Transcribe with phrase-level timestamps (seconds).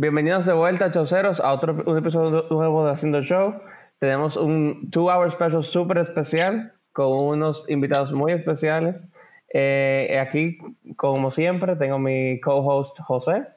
[0.00, 3.60] Bienvenidos de vuelta, choceros, a otro episodio nuevo de Haciendo Show.
[3.98, 9.08] Tenemos un two hour special súper especial con unos invitados muy especiales.
[9.52, 10.56] Eh, aquí,
[10.94, 13.48] como siempre, tengo mi co-host José.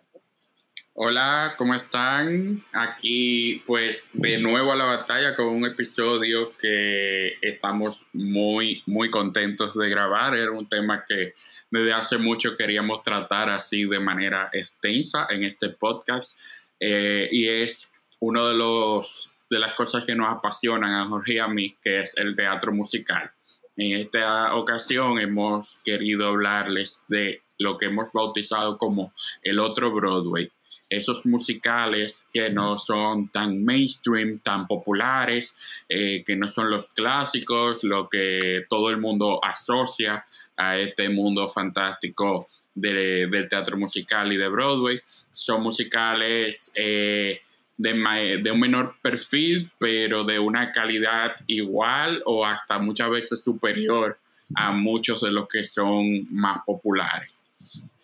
[0.94, 2.66] Hola, ¿cómo están?
[2.74, 9.74] Aquí pues de nuevo a la batalla con un episodio que estamos muy, muy contentos
[9.76, 10.36] de grabar.
[10.36, 11.34] Era un tema que
[11.72, 16.38] desde hace mucho queríamos tratar así de manera extensa en este podcast
[16.82, 21.40] eh, y es uno de los de las cosas que nos apasionan a Jorge y
[21.40, 23.32] a mí, que es el teatro musical.
[23.78, 30.52] En esta ocasión hemos querido hablarles de lo que hemos bautizado como el otro Broadway
[30.92, 35.56] esos musicales que no son tan mainstream, tan populares,
[35.88, 40.26] eh, que no son los clásicos, lo que todo el mundo asocia
[40.58, 45.00] a este mundo fantástico del teatro musical y de Broadway.
[45.32, 47.40] Son musicales eh,
[47.78, 54.20] de, de, un menor perfil, pero de una calidad igual o hasta muchas veces superior
[54.56, 57.41] a muchos de los que son más populares.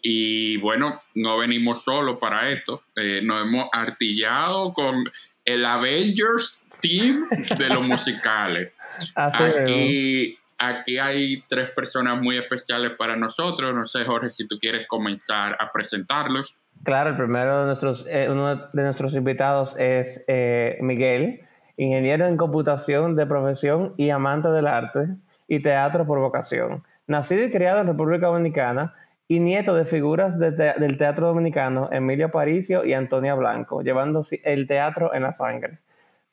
[0.10, 2.82] Y bueno, no venimos solo para esto.
[2.96, 5.04] Eh, nos hemos artillado con
[5.44, 8.72] el Avengers Team de los musicales.
[9.16, 13.76] aquí, aquí hay tres personas muy especiales para nosotros.
[13.76, 16.58] No sé, Jorge, si tú quieres comenzar a presentarlos.
[16.84, 21.42] Claro, el primero de nuestros, eh, uno de nuestros invitados es eh, Miguel,
[21.76, 25.10] ingeniero en computación de profesión y amante del arte
[25.50, 26.86] y teatro por vocación.
[27.08, 28.94] Nacido y criado en República Dominicana,
[29.28, 35.14] y nieto de figuras del teatro dominicano Emilio Paricio y Antonia Blanco, llevando el teatro
[35.14, 35.80] en la sangre.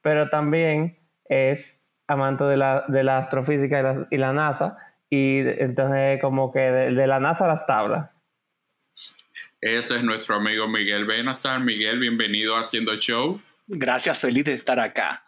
[0.00, 4.76] Pero también es amante de la, de la astrofísica y la, NASA,
[5.10, 8.10] y entonces como que de, la NASA a las tablas.
[9.60, 11.60] Ese es nuestro amigo Miguel Benazar.
[11.60, 13.40] Miguel, bienvenido a Haciendo Show.
[13.66, 15.24] Gracias, feliz de estar acá.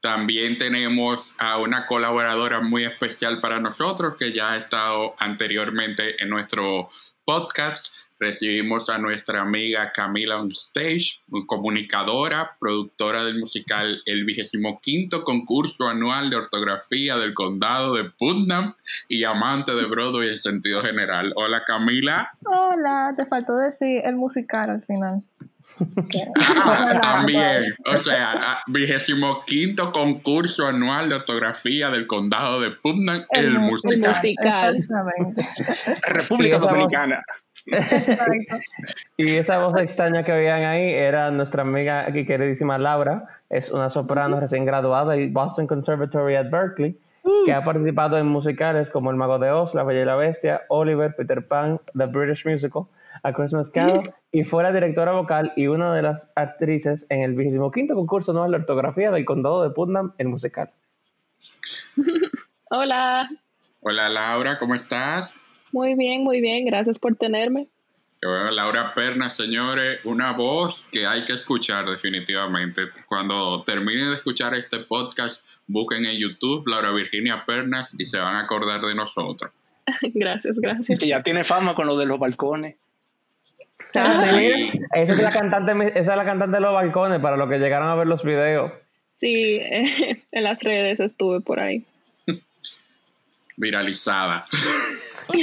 [0.00, 6.30] También tenemos a una colaboradora muy especial para nosotros que ya ha estado anteriormente en
[6.30, 6.88] nuestro
[7.26, 7.92] podcast.
[8.18, 15.88] Recibimos a nuestra amiga Camila On Stage, comunicadora, productora del musical El vigésimo quinto concurso
[15.88, 18.74] anual de ortografía del condado de Putnam
[19.08, 21.32] y amante de Broadway en sentido general.
[21.36, 22.32] Hola Camila.
[22.44, 25.22] Hola, te faltó decir el musical al final.
[26.62, 33.58] Ah, también, o sea, vigésimo quinto concurso anual de ortografía del condado de Putnam, el,
[33.58, 34.86] musical.
[36.08, 37.22] República Dominicana.
[39.16, 43.90] y esa voz extraña que veían ahí era nuestra amiga aquí queridísima Laura, es una
[43.90, 47.44] soprano recién graduada de Boston Conservatory at Berkeley, uh.
[47.44, 50.62] que ha participado en musicales como El Mago de Oz, La Bella y la Bestia,
[50.68, 52.84] Oliver, Peter Pan, The British Musical,
[53.22, 57.34] A Christmas Carol y fue la directora vocal y una de las actrices en el
[57.34, 60.70] 25 concurso nuevo de ortografía del condado de Putnam, el musical.
[62.70, 63.28] Hola.
[63.80, 65.34] Hola Laura, ¿cómo estás?
[65.72, 67.68] Muy bien, muy bien, gracias por tenerme.
[68.22, 72.82] Bueno, Laura Pernas, señores, una voz que hay que escuchar definitivamente.
[73.08, 78.36] Cuando terminen de escuchar este podcast, busquen en YouTube Laura Virginia Pernas y se van
[78.36, 79.50] a acordar de nosotros.
[80.14, 80.98] gracias, gracias.
[80.98, 82.76] Que ya tiene fama con lo de los balcones.
[83.92, 87.88] Esa es la cantante, esa es la cantante de los balcones para los que llegaron
[87.88, 88.72] a ver los videos.
[89.14, 89.60] Sí,
[90.32, 91.84] en las redes estuve por ahí.
[93.56, 94.46] Viralizada.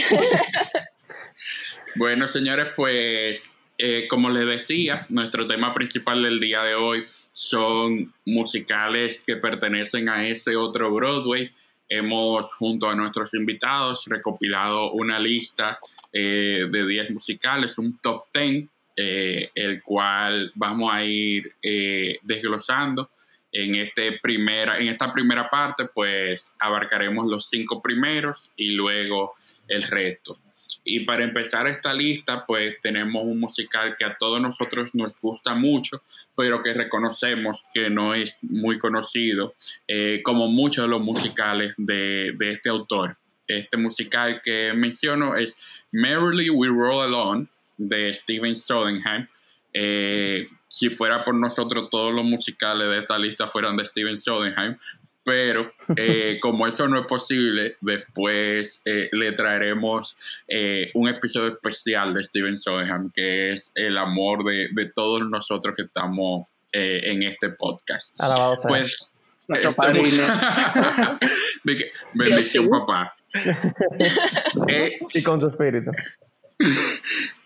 [1.95, 8.13] bueno, señores, pues eh, como les decía, nuestro tema principal del día de hoy son
[8.25, 11.51] musicales que pertenecen a ese otro Broadway.
[11.89, 15.79] Hemos, junto a nuestros invitados, recopilado una lista
[16.11, 23.09] eh, de 10 musicales, un top 10, eh, el cual vamos a ir eh, desglosando.
[23.51, 29.35] En, este en esta primera parte, pues abarcaremos los cinco primeros y luego
[29.67, 30.37] el resto.
[30.89, 35.53] Y para empezar esta lista, pues tenemos un musical que a todos nosotros nos gusta
[35.53, 36.01] mucho,
[36.35, 39.53] pero que reconocemos que no es muy conocido,
[40.23, 43.17] como muchos de los musicales de, de este autor
[43.47, 45.57] este musical que menciono es
[45.91, 47.47] Merrily We Roll Along
[47.77, 49.27] de Steven Sondheim.
[49.73, 54.75] Eh, si fuera por nosotros, todos los musicales de esta lista fueran de Steven Sondheim,
[55.27, 60.17] pero eh, como eso no es posible, después eh, le traeremos
[60.93, 66.47] un episodio especial de Steven Sondheim, que es el amor de, todos nosotros que estamos
[66.71, 68.15] en este podcast.
[68.63, 69.11] Pues,
[69.49, 70.23] Nuestro padrino.
[72.13, 73.13] bendición, papá.
[74.69, 75.91] Eh, y con su espíritu.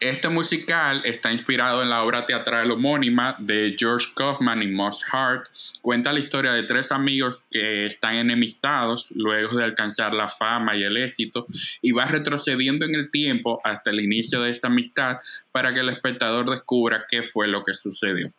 [0.02, 5.48] Este musical está inspirado en la obra teatral homónima de George Kaufman y Moss Hart.
[5.80, 10.82] Cuenta la historia de tres amigos que están enemistados luego de alcanzar la fama y
[10.82, 11.46] el éxito
[11.84, 15.18] y va retrocediendo en el tiempo hasta el inicio de esa amistad
[15.52, 18.34] para que el espectador descubra qué fue lo que sucedió.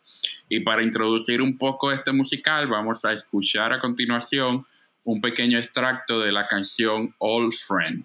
[0.49, 4.65] Y para introducir un poco este musical vamos a escuchar a continuación
[5.05, 8.03] un pequeño extracto de la canción Old Friend.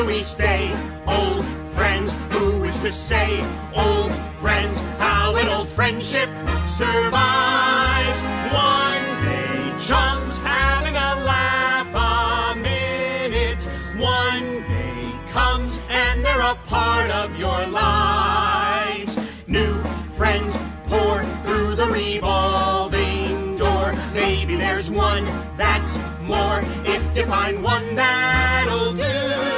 [0.00, 0.72] Do we stay?
[1.06, 3.44] Old friends, who is to say?
[3.74, 6.30] Old friends, how an old friendship
[6.66, 8.22] survives.
[8.50, 13.62] One day, chums having a laugh a minute.
[13.98, 19.18] One day comes and they're a part of your lives.
[19.46, 19.82] New
[20.18, 23.94] friends pour through the revolving door.
[24.14, 25.26] Maybe there's one
[25.58, 29.49] that's more if you find one that'll do.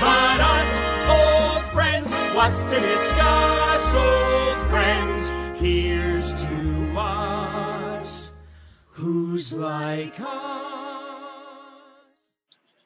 [0.00, 0.70] But us,
[1.08, 5.30] old friends, what's to discuss, old friends?
[5.60, 8.30] Here's to us,
[8.92, 10.26] who's like us.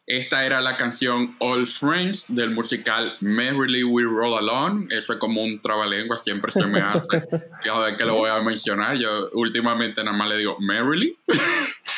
[0.06, 4.88] Esta era la canción All Friends del musical Merrily We Roll Along.
[4.92, 7.22] Eso es como un trabalengua, siempre se me hace.
[7.64, 11.16] Cada que lo voy a mencionar, yo últimamente nada más le digo Merrily.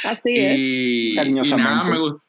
[0.04, 0.56] Así es.
[0.56, 1.24] Y, y
[1.56, 2.20] nada, me, gu-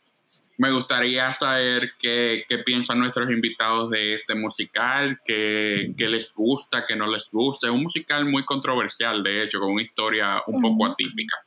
[0.58, 6.84] me gustaría saber qué, qué piensan nuestros invitados de este musical, qué, qué les gusta,
[6.88, 7.68] qué no les gusta.
[7.68, 11.38] Es un musical muy controversial, de hecho, con una historia un poco atípica.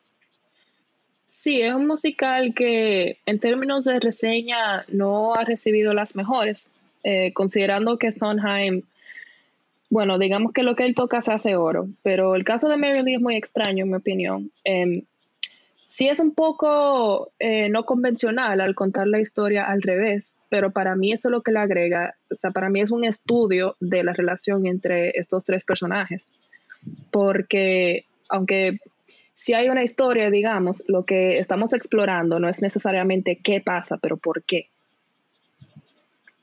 [1.27, 6.73] Sí, es un musical que en términos de reseña no ha recibido las mejores,
[7.03, 8.83] eh, considerando que Sondheim,
[9.91, 13.03] bueno, digamos que lo que él toca se hace oro, pero el caso de Mary
[13.03, 14.51] Lee es muy extraño, en mi opinión.
[14.62, 15.03] Em,
[15.91, 20.95] sí es un poco eh, no convencional al contar la historia al revés, pero para
[20.95, 24.05] mí eso es lo que le agrega, o sea, para mí es un estudio de
[24.05, 26.33] la relación entre estos tres personajes,
[27.11, 28.79] porque aunque
[29.35, 34.17] si hay una historia, digamos, lo que estamos explorando no es necesariamente qué pasa, pero
[34.17, 34.71] por qué.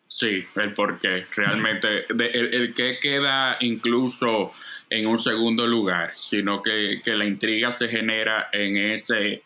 [0.08, 1.26] Sí, el por qué.
[1.36, 4.54] Realmente, el, el qué queda incluso
[4.90, 9.44] en un segundo lugar, sino que, que la intriga se genera en ese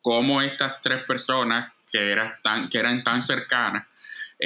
[0.00, 3.86] cómo estas tres personas que, eran tan, que eran tan cercanas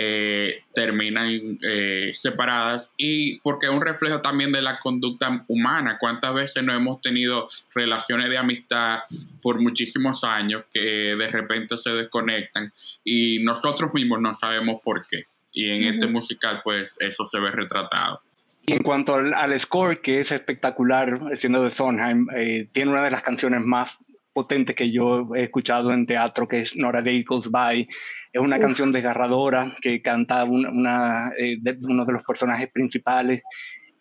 [0.00, 5.98] eh, terminan eh, separadas y porque es un reflejo también de la conducta humana.
[5.98, 9.00] ¿Cuántas veces no hemos tenido relaciones de amistad
[9.42, 10.78] por muchísimos años que
[11.16, 12.72] de repente se desconectan
[13.02, 15.24] y nosotros mismos no sabemos por qué?
[15.50, 18.22] Y en este musical pues eso se ve retratado.
[18.66, 23.02] Y en cuanto al, al score, que es espectacular, siendo de Sondheim, eh, tiene una
[23.02, 23.98] de las canciones más
[24.38, 27.88] potentes que yo he escuchado en teatro, que es Nora Day Goes By.
[28.32, 28.62] Es una Uf.
[28.62, 33.42] canción desgarradora que canta una, una, eh, de- uno de los personajes principales.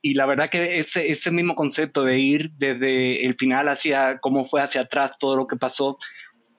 [0.03, 4.45] Y la verdad que ese, ese mismo concepto de ir desde el final hacia cómo
[4.45, 5.97] fue hacia atrás todo lo que pasó,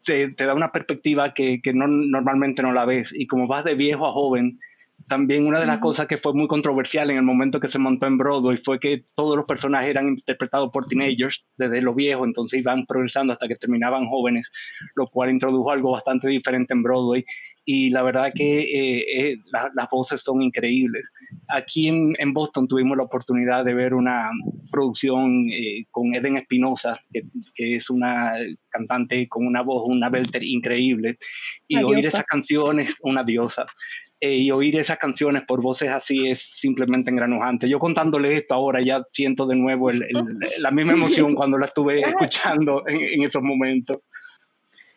[0.04, 3.12] te, te da una perspectiva que, que no, normalmente no la ves.
[3.14, 4.58] Y como vas de viejo a joven,
[5.06, 8.06] también una de las cosas que fue muy controversial en el momento que se montó
[8.06, 12.60] en Broadway fue que todos los personajes eran interpretados por teenagers desde lo viejo, entonces
[12.60, 14.50] iban progresando hasta que terminaban jóvenes,
[14.96, 17.24] lo cual introdujo algo bastante diferente en Broadway.
[17.64, 21.04] Y la verdad que eh, eh, la- las voces son increíbles.
[21.48, 24.30] Aquí en, en Boston tuvimos la oportunidad de ver una
[24.70, 27.22] producción eh, con Eden Espinosa, que,
[27.54, 28.32] que es una
[28.70, 31.18] cantante con una voz, una belter increíble,
[31.66, 33.66] y oír esas canciones, una diosa,
[34.20, 37.68] eh, y oír esas canciones por voces así es simplemente engranujante.
[37.68, 41.66] Yo contándole esto ahora ya siento de nuevo el- el- la misma emoción cuando la
[41.66, 43.98] estuve escuchando en, en esos momentos.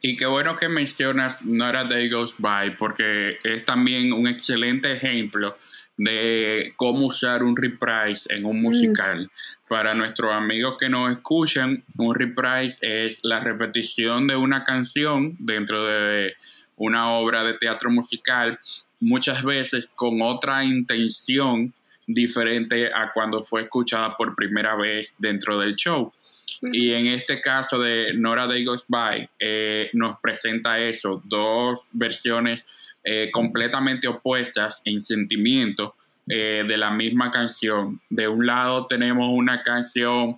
[0.01, 4.91] Y qué bueno que mencionas Not a Day Goes By, porque es también un excelente
[4.91, 5.55] ejemplo
[5.97, 9.29] de cómo usar un reprise en un musical.
[9.69, 15.85] Para nuestros amigos que nos escuchan, un reprise es la repetición de una canción dentro
[15.85, 16.33] de
[16.77, 18.59] una obra de teatro musical,
[19.01, 21.73] muchas veces con otra intención
[22.07, 26.13] diferente a cuando fue escuchada por primera vez dentro del show.
[26.61, 32.67] Y en este caso de Nora Day Goes By, eh, nos presenta eso, dos versiones
[33.03, 35.95] eh, completamente opuestas en sentimiento
[36.27, 38.01] eh, de la misma canción.
[38.09, 40.37] De un lado tenemos una canción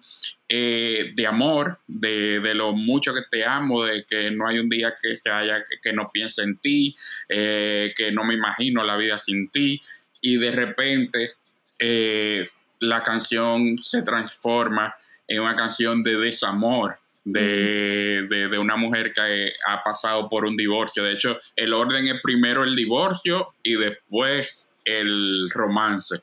[0.49, 4.69] eh, de amor, de, de lo mucho que te amo, de que no hay un
[4.69, 6.95] día que se haya, que, que no piense en ti,
[7.29, 9.79] eh, que no me imagino la vida sin ti,
[10.21, 11.31] y de repente
[11.79, 12.49] eh,
[12.79, 14.95] la canción se transforma
[15.27, 20.57] en una canción de desamor de, de, de una mujer que ha pasado por un
[20.57, 21.03] divorcio.
[21.03, 26.21] De hecho, el orden es primero el divorcio y después el romance.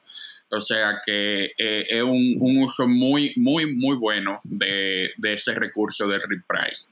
[0.52, 5.54] O sea que eh, es un, un uso muy, muy, muy bueno de, de ese
[5.54, 6.90] recurso de Rip Price.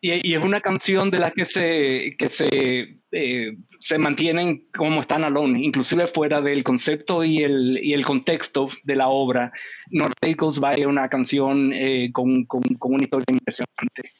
[0.00, 5.00] Y, y es una canción de las que se, que se, eh, se mantienen como
[5.00, 9.52] están alone, inclusive fuera del concepto y el, y el contexto de la obra.
[9.90, 14.12] North Goes By es una canción eh, con, con, con una historia impresionante.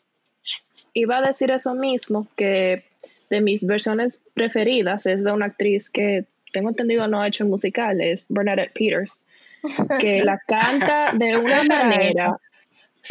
[0.95, 2.85] Iba a decir eso mismo, que
[3.31, 7.51] de mis versiones preferidas es de una actriz que tengo entendido no ha hecho en
[7.51, 9.27] musical, es Bernadette Peters,
[10.01, 12.37] que la canta de una manera,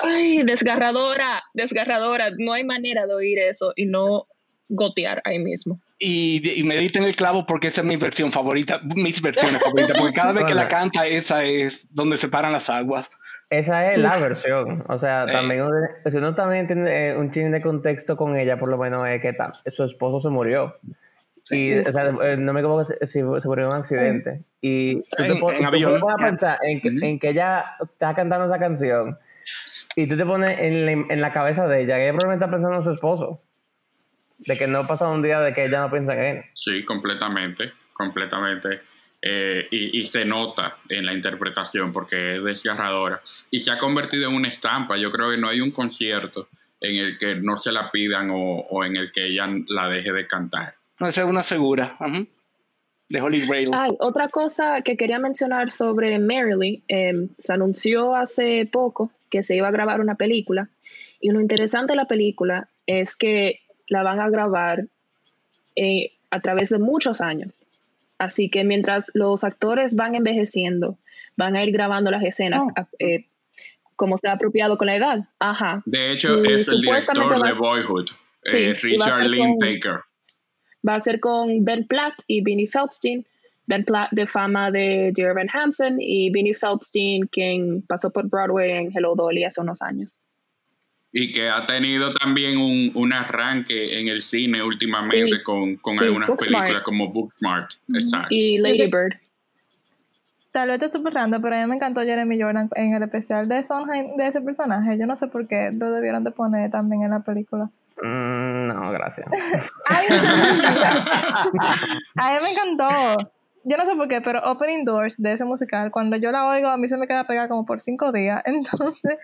[0.04, 4.28] ay, desgarradora, desgarradora, no hay manera de oír eso y no
[4.70, 5.80] gotear ahí mismo.
[6.00, 9.62] Y, y me diste en el clavo porque esa es mi versión favorita, mis versiones
[9.62, 13.10] favoritas, porque cada vez que la canta, esa es donde se paran las aguas.
[13.50, 14.84] Esa es la versión.
[14.90, 15.32] O sea, Eh.
[15.32, 18.78] también uno- si uno también tiene eh, un chin de contexto con ella, por lo
[18.78, 20.76] menos es que ta- su esposo se murió.
[21.52, 24.42] Y, o sea, eh, no me equivoco si, se murió en un accidente.
[24.62, 25.94] Y tú te En- pon- en tú avión.
[25.96, 29.18] te pones a pensar en que, en que ella está cantando esa canción
[29.96, 32.52] y tú te pones en la, en la cabeza de ella, que ella probablemente está
[32.52, 33.42] pensando en su esposo.
[34.40, 36.44] De que no ha pasado un día de que ella no piensa en él.
[36.54, 38.82] Sí, completamente, completamente.
[39.20, 43.22] Eh, y, y se nota en la interpretación porque es desgarradora.
[43.50, 44.96] Y se ha convertido en una estampa.
[44.98, 46.50] Yo creo que no hay un concierto
[46.82, 48.36] en el que no se la pidan o,
[48.70, 50.76] o en el que ella la deje de cantar.
[51.00, 51.96] No, esa es una segura.
[52.00, 52.24] ajá,
[53.10, 53.70] De Holy Grail.
[53.74, 59.56] Ay, otra cosa que quería mencionar sobre Merrily, eh, se anunció hace poco que se
[59.56, 60.70] iba a grabar una película
[61.20, 64.86] y lo interesante de la película es que la van a grabar
[65.76, 67.66] eh, a través de muchos años.
[68.18, 70.98] Así que mientras los actores van envejeciendo,
[71.36, 72.88] van a ir grabando las escenas Oh.
[73.00, 73.26] eh,
[73.96, 75.28] como sea apropiado con la edad.
[75.40, 75.82] Ajá.
[75.86, 78.10] De hecho, Y es el director de Boyhood,
[78.44, 80.00] Sí, eh, Richard Lynn Baker.
[80.88, 83.26] Va a ser con Ben Platt y Vinnie Feldstein.
[83.66, 88.72] Ben Platt de fama de Dear Evan Hansen y Vinnie Feldstein, quien pasó por Broadway
[88.72, 90.22] en Hello Dolly hace unos años.
[91.12, 95.44] Y que ha tenido también un, un arranque en el cine últimamente Sí.
[95.44, 96.62] con, con Sí, algunas Booksmart.
[96.62, 97.72] películas como Booksmart.
[97.94, 98.28] Exacto.
[98.30, 99.16] Y Lady Bird.
[100.52, 103.48] Tal vez estoy súper random, pero a mí me encantó Jeremy Jordan en el especial
[103.48, 104.98] de Sondheim de ese personaje.
[104.98, 107.70] Yo no sé por qué lo debieron de poner también en la película.
[108.02, 109.28] Mm, no, gracias.
[109.90, 110.08] Ay,
[112.16, 113.30] a mí me encantó.
[113.64, 116.68] Yo no sé por qué, pero Opening Doors de ese musical, cuando yo la oigo,
[116.70, 118.42] a mí se me queda pegada como por cinco días.
[118.46, 119.18] Entonces,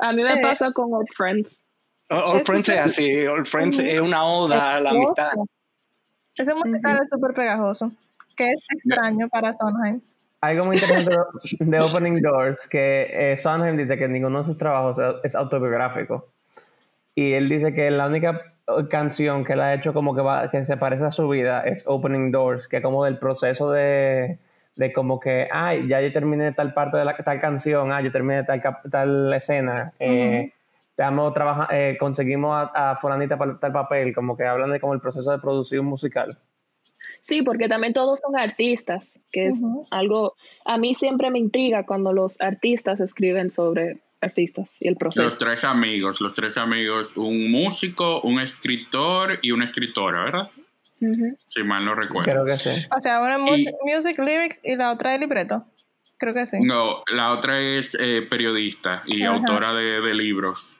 [0.00, 0.40] A mí me Eh.
[0.42, 1.62] pasa con Old Friends.
[2.08, 3.26] Es Friends es así.
[3.26, 5.32] All Friends es una oda a la amistad.
[6.36, 7.92] ese musical es súper pegajoso,
[8.36, 10.00] que es extraño para Sondheim.
[10.40, 11.16] Algo muy interesante
[11.60, 16.33] de Opening Doors, que eh, Sondheim dice que ninguno de sus trabajos es autobiográfico.
[17.14, 20.50] Y él dice que la única eh, canción que él ha hecho como que, va,
[20.50, 24.38] que se parece a su vida es Opening Doors, que es como del proceso de,
[24.76, 28.10] de como que, ay, ya yo terminé tal parte de la, tal canción, ah, yo
[28.10, 30.52] terminé tal, tal escena, eh,
[30.90, 34.94] estamos trabaja- eh, conseguimos a, a fulanita para tal papel, como que hablan de como
[34.94, 36.38] el proceso de producir un musical.
[37.20, 42.12] Sí, porque también todos son artistas, que es algo, a mí siempre me intriga cuando
[42.12, 45.36] los artistas escriben sobre artistas y el Los proceso.
[45.38, 50.50] tres amigos, los tres amigos, un músico, un escritor y una escritora, ¿verdad?
[51.44, 52.32] Si mal no recuerdo.
[52.32, 52.70] Creo que sí.
[52.96, 55.66] O sea, una es Y- mu- music, lyrics y la otra es libreto.
[56.16, 56.56] Creo que sí.
[56.62, 59.34] No, la otra es eh, periodista y Ajá.
[59.34, 60.76] autora de, de libros.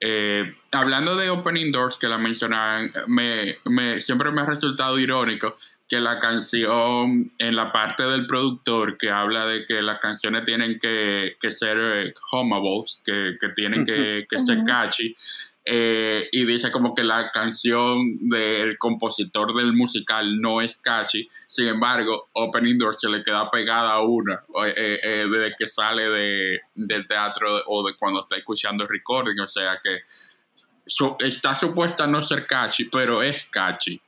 [0.00, 5.56] Eh, hablando de Opening Doors, que la mencionaban, me, me- siempre me ha resultado irónico
[5.88, 10.78] que la canción, en la parte del productor, que habla de que las canciones tienen
[10.80, 12.14] que, que ser eh,
[13.04, 15.14] que, que tienen que, que ser catchy,
[15.68, 21.66] eh, y dice como que la canción del compositor del musical no es catchy, sin
[21.66, 26.60] embargo, Opening Doors se le queda pegada a una eh, eh, desde que sale de,
[26.76, 30.02] del teatro o de cuando está escuchando el recording, o sea que
[31.18, 34.00] está supuesta a no ser catchy, pero es catchy.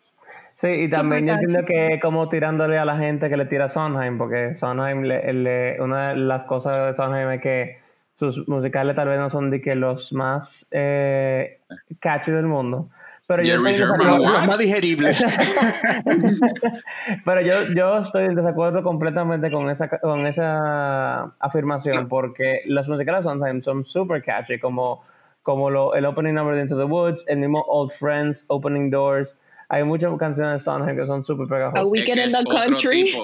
[0.60, 3.68] Sí, y también yo entiendo que como tirándole a la gente que le tira a
[3.68, 7.78] Sondheim, porque Sondheim, le- le- una de las cosas de Sondheim es que
[8.16, 11.60] sus musicales tal vez no son de que los más eh,
[12.00, 12.88] catchy del mundo.
[13.28, 14.32] Pero yo, Jerry estoy en Herman desacuerdo- What?
[14.38, 15.24] Los más digeribles.
[17.24, 23.22] pero yo, yo estoy en desacuerdo completamente con esa, con esa afirmación, porque los musicales
[23.24, 25.04] de Sondheim son super catchy, como,
[25.44, 29.38] como lo, el opening number de Into the Woods, el mismo Old Friends, Opening Doors.
[29.68, 31.90] Hay muchas canciones de Sondheim que son super A pegajosas.
[31.90, 33.14] Weekend Es in the Country.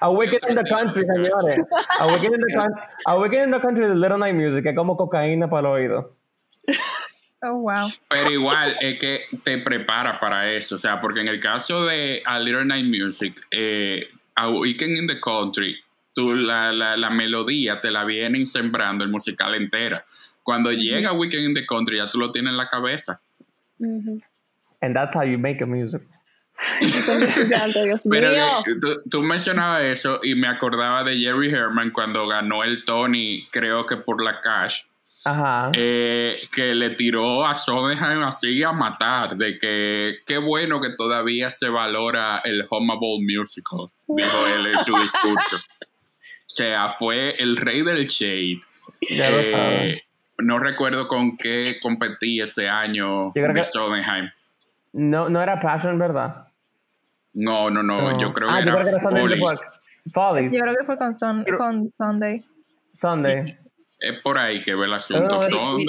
[0.00, 1.66] A Weekend in the Country, señores.
[2.00, 2.74] A Weekend in the, Coun-
[3.06, 6.12] A Weekend in the Country de Little Night Music es como cocaína para el oído.
[7.42, 7.90] Oh, wow.
[8.08, 12.22] Pero igual es que te prepara para eso, o sea, porque en el caso de
[12.24, 15.76] A Little Night Music, eh, A Weekend in the Country,
[16.14, 20.04] tú la, la, la melodía te la vienen sembrando el musical entera.
[20.42, 23.20] Cuando llega Weekend in the Country ya tú lo tienes en la cabeza.
[23.78, 24.18] Ujú.
[24.86, 26.00] And that's how you make a music.
[26.80, 28.62] Eso es gigante, Dios Pero mío.
[28.64, 33.46] de- tú, tú mencionabas eso y me acordaba de Jerry Herman cuando ganó el Tony,
[33.52, 34.82] creo que por la Cash,
[35.24, 35.70] Ajá.
[35.74, 41.50] eh, que le tiró a Sondheim así a matar, de que qué bueno que todavía
[41.50, 45.56] se valora el Humble Musical, dijo él en su discurso.
[45.56, 48.62] O sea, fue el rey del shade.
[49.10, 50.00] Eh,
[50.38, 54.30] no recuerdo con qué competí ese año de que- Sondheim.
[54.96, 56.48] No, no era Passion, ¿verdad?
[57.34, 59.36] No, no, no, yo creo ah, que yo era, creo que era Sunday in the
[59.36, 59.60] Follies.
[59.60, 59.80] Park.
[60.10, 60.52] Follies.
[60.54, 62.44] Yo creo que fue con, Pero- con Sunday.
[62.96, 63.58] Sunday.
[64.00, 65.42] Es por ahí que ve el asunto.
[65.42, 65.86] No, no, Son y-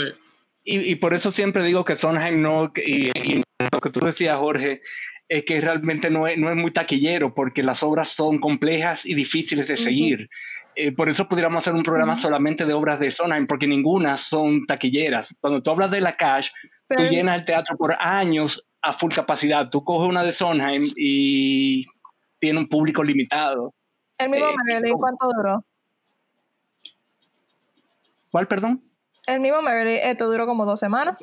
[0.66, 4.38] Y, y por eso siempre digo que Sondheim no, y, y lo que tú decías,
[4.38, 4.82] Jorge,
[5.30, 9.14] es que realmente no es, no es muy taquillero, porque las obras son complejas y
[9.14, 10.30] difíciles de seguir.
[10.76, 14.66] Eh, por eso pudiéramos hacer un programa solamente de obras de Sondheim, porque ninguna son
[14.66, 15.34] taquilleras.
[15.40, 16.50] Cuando tú hablas de la Cash,
[16.90, 19.70] tú llenas el teatro por años a full capacidad.
[19.70, 21.86] Tú coges una de Sondheim y
[22.40, 23.74] tiene un público limitado.
[24.18, 24.94] El mismo Eh.
[24.98, 25.64] ¿cuánto duró?
[28.32, 28.84] ¿Cuál, perdón?
[29.26, 31.18] El mismo Marilyn, esto duró como dos semanas.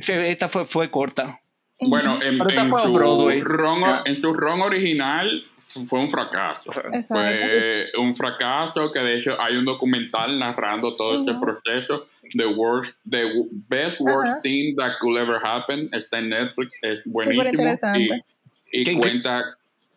[0.00, 1.40] Se- Esta fue, fue corta.
[1.80, 3.30] Bueno, en, en su ron,
[4.04, 5.44] en su ron original
[5.86, 6.72] fue un fracaso.
[6.92, 7.46] Exacto.
[7.46, 11.40] Fue un fracaso que de hecho hay un documental narrando todo ese Ujú.
[11.42, 12.04] proceso.
[12.32, 13.30] The worst, the
[13.68, 14.40] best worst Ajá.
[14.42, 17.64] thing that could ever happen está en Netflix, es buenísimo
[17.96, 18.10] y,
[18.72, 19.44] y ¿Qué- qué- cuenta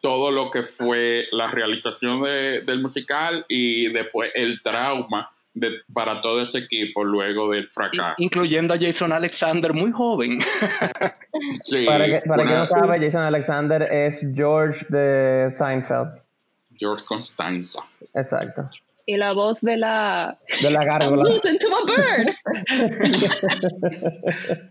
[0.01, 6.21] todo lo que fue la realización de- del musical y después el trauma de, para
[6.21, 8.13] todo ese equipo luego del fracaso.
[8.17, 10.39] Incluyendo a Jason Alexander, muy joven.
[11.61, 16.09] Sí, Para que, para que una- no sabe, Jason Alexander es George de Seinfeld.
[16.77, 17.79] George Constanza.
[18.13, 18.69] Exacto.
[19.05, 20.37] Y la voz de la.
[20.61, 21.23] De la I'm gárgola.
[21.23, 22.35] losing to my bird.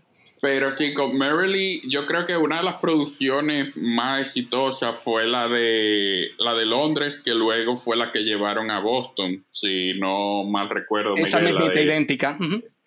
[0.41, 5.47] Pero sí, con Merrily, yo creo que una de las producciones más exitosas fue la
[5.47, 10.67] de la de Londres, que luego fue la que llevaron a Boston, si no mal
[10.69, 11.15] recuerdo.
[11.15, 12.39] Esa Miguel, de- idéntica.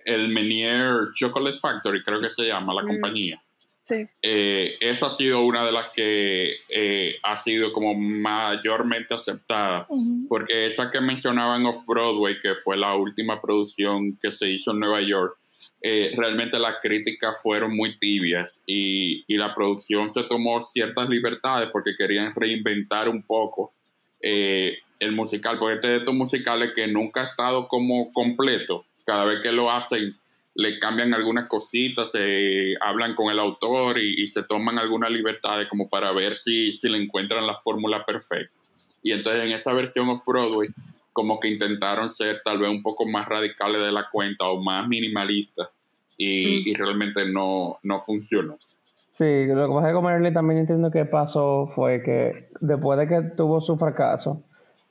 [0.04, 3.40] El Menier Chocolate Factory, creo que se llama la compañía.
[3.84, 4.04] Sí.
[4.22, 9.86] Eh, esa ha sido una de las que eh, ha sido como mayormente aceptada,
[10.28, 14.80] porque esa que mencionaban Off Broadway, que fue la última producción que se hizo en
[14.80, 15.36] Nueva York,
[15.86, 21.68] eh, realmente las críticas fueron muy tibias y, y la producción se tomó ciertas libertades
[21.70, 23.74] porque querían reinventar un poco
[24.22, 29.26] eh, el musical, porque este de estos musicales que nunca ha estado como completo, cada
[29.26, 30.16] vez que lo hacen
[30.54, 35.68] le cambian algunas cositas, se hablan con el autor y, y se toman algunas libertades
[35.68, 38.56] como para ver si, si le encuentran la fórmula perfecta.
[39.02, 40.70] Y entonces en esa versión of Broadway
[41.12, 44.88] como que intentaron ser tal vez un poco más radicales de la cuenta o más
[44.88, 45.68] minimalistas
[46.16, 46.68] y, Mm.
[46.68, 48.56] y realmente no, no funcionó.
[49.12, 52.98] Sí, lo que pasa es que con Marilyn también entiendo que pasó fue que después
[52.98, 54.42] de que tuvo su fracaso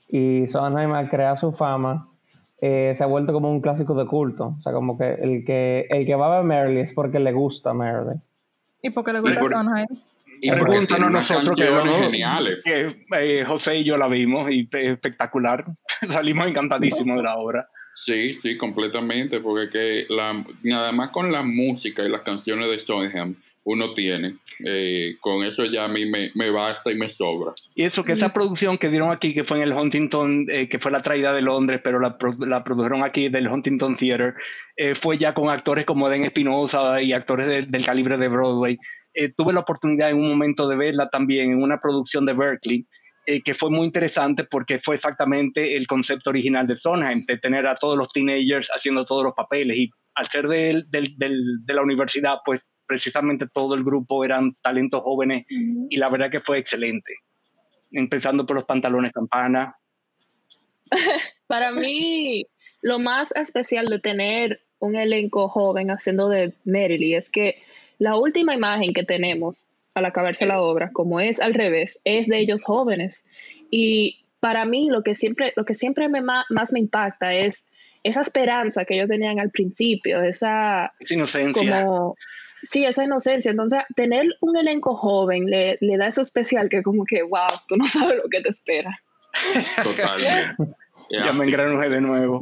[0.07, 2.07] y Sondheim al crear su fama,
[2.61, 4.55] eh, se ha vuelto como un clásico de culto.
[4.57, 7.33] O sea, como que el que, el que va a ver Marilyn es porque le
[7.33, 8.21] gusta Marilyn.
[8.81, 9.87] ¿Y por qué le gusta por- Sondheim?
[10.41, 12.59] Y porque Pregúntanos nosotros que, canciones no- geniales.
[12.65, 15.65] que, eh, José y yo la vimos y espectacular.
[16.09, 17.67] Salimos encantadísimos de la obra.
[17.93, 22.79] Sí, sí, completamente, porque que la, nada más con la música y las canciones de
[22.79, 27.53] Sondheim uno tiene, eh, con eso ya a mí me, me basta y me sobra.
[27.75, 30.79] Y eso, que esa producción que dieron aquí, que fue en el Huntington, eh, que
[30.79, 34.33] fue la traída de Londres, pero la, pro- la produjeron aquí del Huntington Theatre,
[34.75, 38.77] eh, fue ya con actores como Den Espinosa y actores de- del calibre de Broadway.
[39.13, 42.85] Eh, tuve la oportunidad en un momento de verla también en una producción de Berkeley,
[43.25, 47.65] eh, que fue muy interesante porque fue exactamente el concepto original de Sondheim, de tener
[47.67, 49.77] a todos los teenagers haciendo todos los papeles.
[49.77, 55.01] Y al ser del- del- de la universidad, pues precisamente todo el grupo eran talentos
[55.01, 57.13] jóvenes y la verdad que fue excelente.
[57.91, 59.75] Empezando por los pantalones campana.
[61.47, 62.45] Para mí,
[62.81, 67.61] lo más especial de tener un elenco joven haciendo de Merrily es que
[67.99, 72.39] la última imagen que tenemos al acabarse la obra, como es al revés, es de
[72.39, 73.23] ellos jóvenes.
[73.69, 77.67] Y para mí lo que siempre, lo que siempre me más me impacta es
[78.03, 81.83] esa esperanza que ellos tenían al principio, esa Esa inocencia.
[81.85, 82.15] como
[82.61, 83.51] sí, esa inocencia.
[83.51, 87.77] Entonces, tener un elenco joven le, le da eso especial que como que, wow, tú
[87.77, 88.99] no sabes lo que te espera.
[89.83, 90.63] Totalmente.
[91.09, 91.41] Es Ya me así.
[91.49, 92.41] engranujé de nuevo.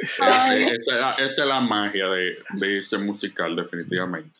[0.00, 4.38] Esa, esa es la magia de, de ese musical, definitivamente.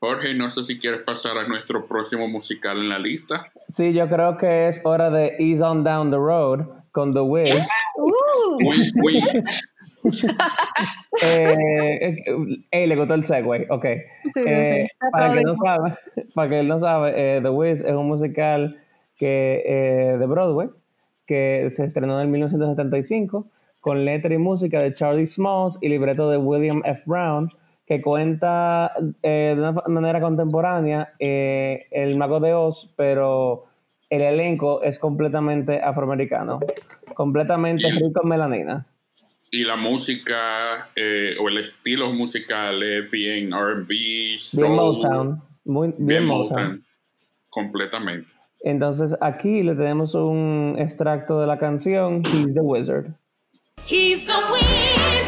[0.00, 3.50] Jorge, no sé si quieres pasar a nuestro próximo musical en la lista.
[3.68, 7.66] Sí, yo creo que es hora de Ease on Down the Road con The Wiz.
[8.60, 9.24] Wink, wink.
[11.20, 12.24] Eh, eh,
[12.70, 13.84] ey, le gustó el segue, ok.
[14.34, 14.96] Sí, Eh, sí.
[15.10, 15.94] para que no sabe,
[16.34, 18.80] para que él no sabe, eh, The Wiz es un musical
[19.16, 20.68] que, eh, de Broadway
[21.26, 23.46] que se estrenó en 1975
[23.80, 27.02] con letra y música de Charlie Smalls y libreto de William F.
[27.06, 27.50] Brown
[27.88, 33.64] que cuenta eh, de una manera contemporánea eh, el Mago de Oz, pero
[34.10, 36.60] el elenco es completamente afroamericano,
[37.14, 38.86] completamente rico en melanina.
[39.50, 45.88] Y la música eh, o el estilo musical es bien RB, Bien soul, Motown, muy,
[45.96, 46.48] bien, bien Motown.
[46.48, 46.84] Motown.
[47.48, 48.34] Completamente.
[48.60, 53.14] Entonces aquí le tenemos un extracto de la canción He's the Wizard.
[53.86, 55.27] He's the Wiz,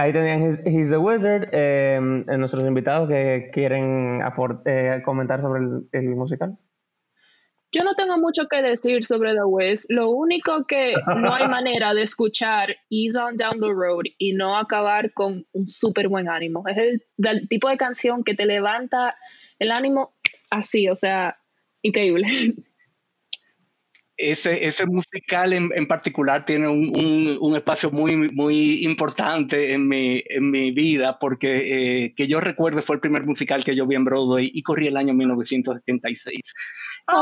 [0.00, 4.22] Ahí tenían He's, He's the Wizard, eh, nuestros invitados que quieren
[4.64, 6.56] eh, comentar sobre el, el musical.
[7.70, 9.86] Yo no tengo mucho que decir sobre The Wiz.
[9.90, 14.56] Lo único que no hay manera de escuchar Ease on Down the Road y no
[14.56, 16.64] acabar con un súper buen ánimo.
[16.66, 19.16] Es el del tipo de canción que te levanta
[19.58, 20.14] el ánimo
[20.48, 21.36] así, o sea,
[21.82, 22.54] increíble.
[24.20, 29.88] ese, ese musical en, en particular tiene un, un- un espacio muy, muy importante en
[29.88, 33.86] mi, en mi vida porque eh, que yo recuerde fue el primer musical que yo
[33.86, 36.40] vi en Broadway y corrí el año 1976.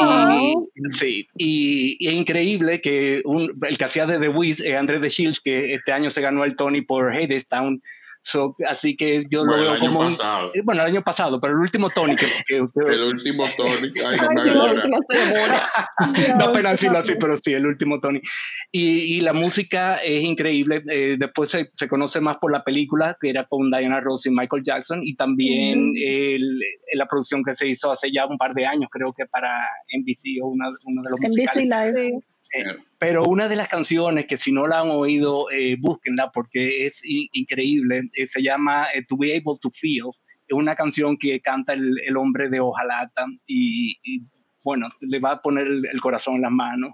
[0.00, 4.76] Y, sí, y, y es increíble que un- el que hacía de The Wiz, eh,
[4.76, 7.80] Andrés de Shields, que este año se ganó el Tony por Hadestown,
[8.22, 10.50] so, así que yo Bueno, lo el veo año como pasado.
[10.54, 13.92] eh, bueno, el año pasado, pero el último Tony que, que- que- El último Tony.
[14.06, 14.90] Ay, no Ay.
[16.38, 18.20] No no pena decirlo así, pero sí, el último Tony.
[18.72, 20.82] Y, y la música es increíble.
[20.90, 24.30] eh, después se, se conoce más por la película, que era con Diana Ross y
[24.30, 26.60] Michael Jackson, y también el-
[26.94, 29.50] la producción que se hizo hace ya un par de años, creo que para
[29.92, 31.94] NBC o una- uno de los NBC musicales.
[31.94, 32.20] Live.
[32.54, 32.64] Eh,
[32.98, 37.00] pero una de las canciones que si no la han oído, eh, búsquenla porque es
[37.04, 38.10] increíble.
[38.14, 40.06] eh, se llama eh, To Be Able to Feel.
[40.46, 44.22] Es una canción que canta el, el hombre de Ojalata y, y,
[44.64, 46.92] bueno, le va a poner el, el corazón en las manos.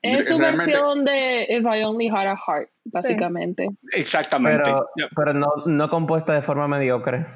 [0.00, 3.68] Es su Realmente- versión de If I Only Had a Heart, básicamente.
[3.92, 4.62] Exactamente.
[4.62, 7.26] Pero, pero no, no compuesta de forma mediocre.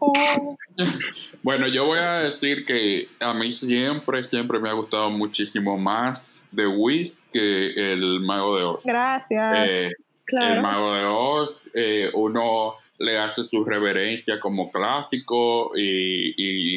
[0.00, 0.54] Oh,
[1.44, 6.40] Bueno, yo voy a decir que a mí siempre, siempre me ha gustado muchísimo más
[6.56, 8.84] The Wiz que el Mago de Oz.
[8.86, 9.54] gracias.
[9.68, 9.92] Eh,
[10.26, 10.54] Claro.
[10.54, 16.32] El Mago de Oz, eh, uno le hace su reverencia como clásico y,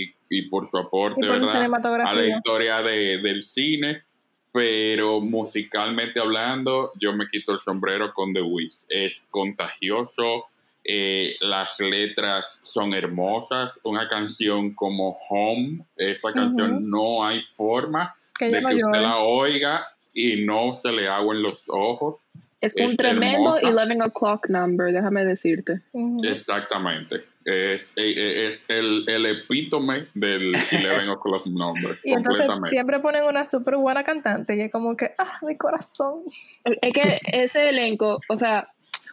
[0.05, 1.69] y- y por su aporte, por ¿verdad?
[2.05, 4.03] A la historia de- del cine,
[4.51, 8.85] pero musicalmente hablando, yo me quito el sombrero con The Wiz.
[8.89, 10.47] Es contagioso,
[10.89, 16.87] eh, las letras son hermosas, una canción como Home, esa canción Ujú.
[16.87, 21.41] no hay forma que de que usted la oiga y no se le agua en
[21.41, 22.29] los ojos.
[22.61, 23.83] Es un es tremendo hermosa.
[23.83, 25.81] 11 o'clock number, déjame decirte.
[25.91, 26.21] Ujú.
[26.23, 27.25] Exactamente.
[27.43, 31.99] Es, eh, es el, el epítome del 11 o'clock number.
[32.03, 32.69] Y entonces completamente.
[32.69, 36.23] siempre ponen una súper buena cantante y es como que, ah, mi corazón.
[36.63, 38.67] Es que ese elenco, o sea,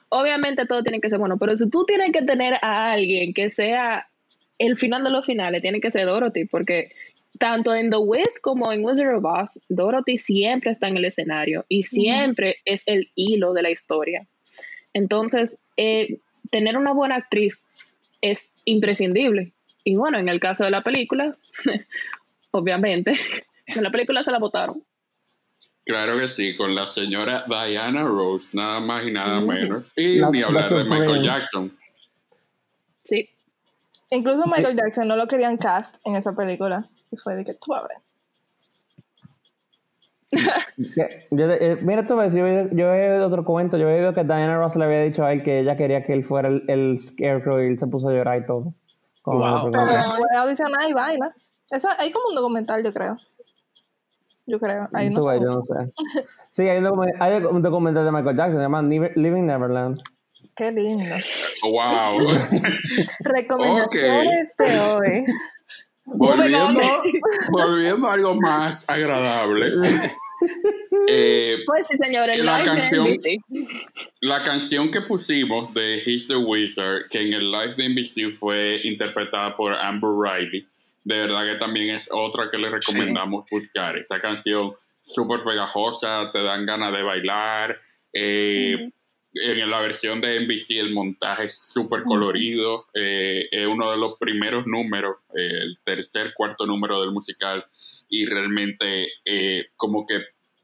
[0.09, 3.51] obviamente todo tiene que ser bueno, pero si tú tienes que tener a alguien que
[3.51, 4.09] sea
[4.59, 6.93] el final de los finales, tiene que ser Dorothy, porque
[7.39, 11.65] tanto en The Wiz como en Wizard of Oz, Dorothy siempre está en el escenario
[11.69, 14.27] y siempre es el hilo de la historia.
[14.93, 16.19] Entonces, eh,
[16.51, 17.65] tener una buena actriz
[18.21, 19.53] es imprescindible.
[19.83, 21.37] Y bueno, en el caso de la película,
[22.53, 23.13] obviamente,
[23.67, 24.83] en la película se la votaron.
[25.87, 29.93] Claro que sí, con la señora Diana Rose, nada más y nada menos.
[29.97, 31.23] Y La- ni hablar la de Michael.
[31.23, 31.77] Jackson.
[33.05, 33.29] Sí,
[34.11, 36.89] Incluso Michael Jackson no lo querían cast en esa película.
[37.11, 37.99] Y fue de que tú a ver.
[40.95, 43.77] Que- Yo, eh, mira, tú ves, yo, he- yo he oído otro cuento.
[43.77, 46.13] Yo he oído que Diana Ross le había dicho a él que ella quería que
[46.13, 48.73] él fuera el, el Scarecrow y él se puso a llorar y todo.
[49.23, 49.71] Como Wow.
[49.71, 51.35] Pero audicionar y vaina.
[51.71, 53.17] Eso, hay como un documental, yo creo.
[54.47, 54.89] Yo creo.
[54.93, 55.93] Hay Tú ves, yo no sé.
[56.51, 60.01] Sí, hay un, documental, hay un documental de Michael Jackson, se llama Never- Living Neverland.
[60.55, 61.15] Qué lindo.
[61.69, 62.21] Wow.
[63.25, 65.25] Recomendaciones de hoy.
[66.05, 66.81] volviendo,
[67.51, 69.73] volviendo a algo más agradable.
[71.09, 72.39] Eh, Pues sí, señores.
[72.45, 73.17] La canción-.
[74.21, 78.81] La canción que pusimos de He's the Wizard, que en el live de NBC fue
[78.85, 80.69] interpretada por Amber Riley,
[81.05, 83.97] de verdad que también es otra que les recomendamos buscar.
[83.99, 87.79] Esa canción súper pegajosa, te dan ganas de bailar.
[88.13, 88.91] eh,
[89.37, 92.87] En la versión de NBC el montaje es súper colorido.
[92.95, 97.65] eh, es uno de los primeros números, eh, el tercer, cuarto número del musical,
[98.09, 100.21] y realmente eh, como que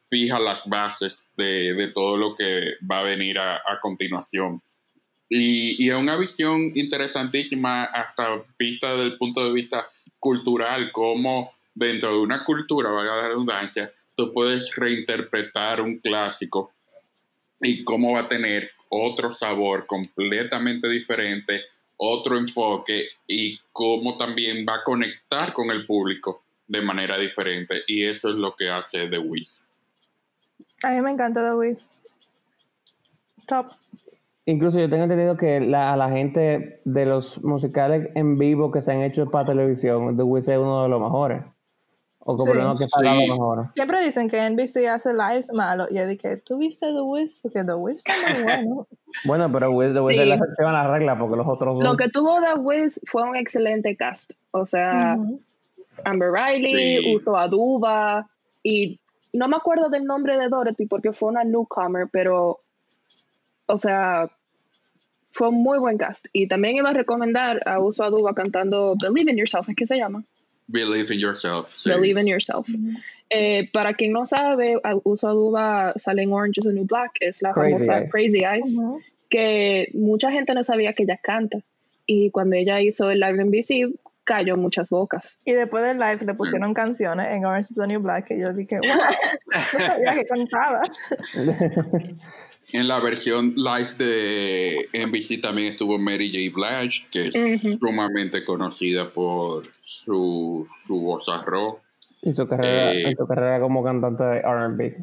[0.09, 4.63] fija las bases de, de todo lo que va a venir a, a continuación.
[5.29, 9.89] Y, y es una visión interesantísima hasta vista desde el punto de vista
[10.21, 16.73] cultural, como dentro de una cultura, valga la redundancia, tú puedes reinterpretar un clásico
[17.61, 21.65] y cómo va a tener otro sabor completamente diferente,
[21.97, 27.83] otro enfoque y cómo también va a conectar con el público de manera diferente.
[27.87, 29.65] Y eso es lo que hace The Wiz.
[30.83, 31.87] A mí me encanta The Wiz.
[33.47, 33.73] Top.
[34.51, 38.83] Incluso yo tengo entendido que la, a la gente de los musicales en vivo que
[38.83, 41.43] se han hecho para televisión, The Wiz es uno de los mejores.
[42.23, 42.59] O como Sí.
[42.59, 43.05] lo que está Sí.
[43.05, 43.69] lo mejor.
[43.73, 45.89] Siempre dicen que NBC hace lives malos.
[45.91, 47.39] Y yo dije, ¿tú viste The Wiz?
[47.41, 48.87] Porque The Wiz fue muy bueno.
[49.25, 50.23] Bueno, pero Wiz, The Wiz Sí.
[50.23, 51.97] es la excepción a la regla porque los otros Lo son...
[51.97, 54.33] que tuvo The Wiz fue un excelente cast.
[54.51, 55.17] O sea.
[56.05, 57.17] Amber Riley, Sí.
[57.17, 58.29] Uso Aduba
[58.63, 59.01] y
[59.33, 62.61] no me acuerdo del nombre de Dorothy porque fue una newcomer, pero,
[63.67, 64.31] o sea,
[65.31, 66.27] fue un muy buen cast.
[66.33, 69.97] Y también iba a recomendar a Uso Aduba cantando Believe in Yourself, ¿es que se
[69.97, 70.25] llama?
[70.71, 71.75] Believe in yourself.
[71.77, 71.91] sí.
[71.91, 72.69] Believe in Yourself.
[73.29, 77.43] Eh, para quien no sabe, Uso Aduba sale en Orange is the New Black, es
[77.43, 78.13] la Crazy famosa Eyes.
[78.13, 78.79] Crazy Eyes,
[79.29, 81.59] que mucha gente no sabía que ella canta.
[82.07, 85.39] Y cuando ella hizo el live en BC, cayó muchas bocas.
[85.45, 88.31] Y después del live le pusieron canciones en Orange is the New Black.
[88.31, 88.91] Y yo dije, wow,
[89.73, 90.83] no sabía que cantaba.
[92.73, 96.55] En la versión live de NBC también estuvo Mary J.
[96.55, 101.81] Blige, que es sumamente conocida por su, su voz rock.
[102.23, 104.97] Y su carrera, Eh, en su carrera como cantante de R&B.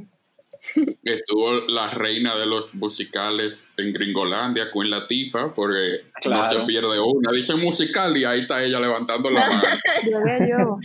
[1.03, 7.31] Estuvo la reina de los musicales en Gringolandia, Queen Latifah, porque no se pierde una.
[7.31, 9.61] Dice musical y ahí está ella levantando la mano.
[10.49, 10.79] Yo.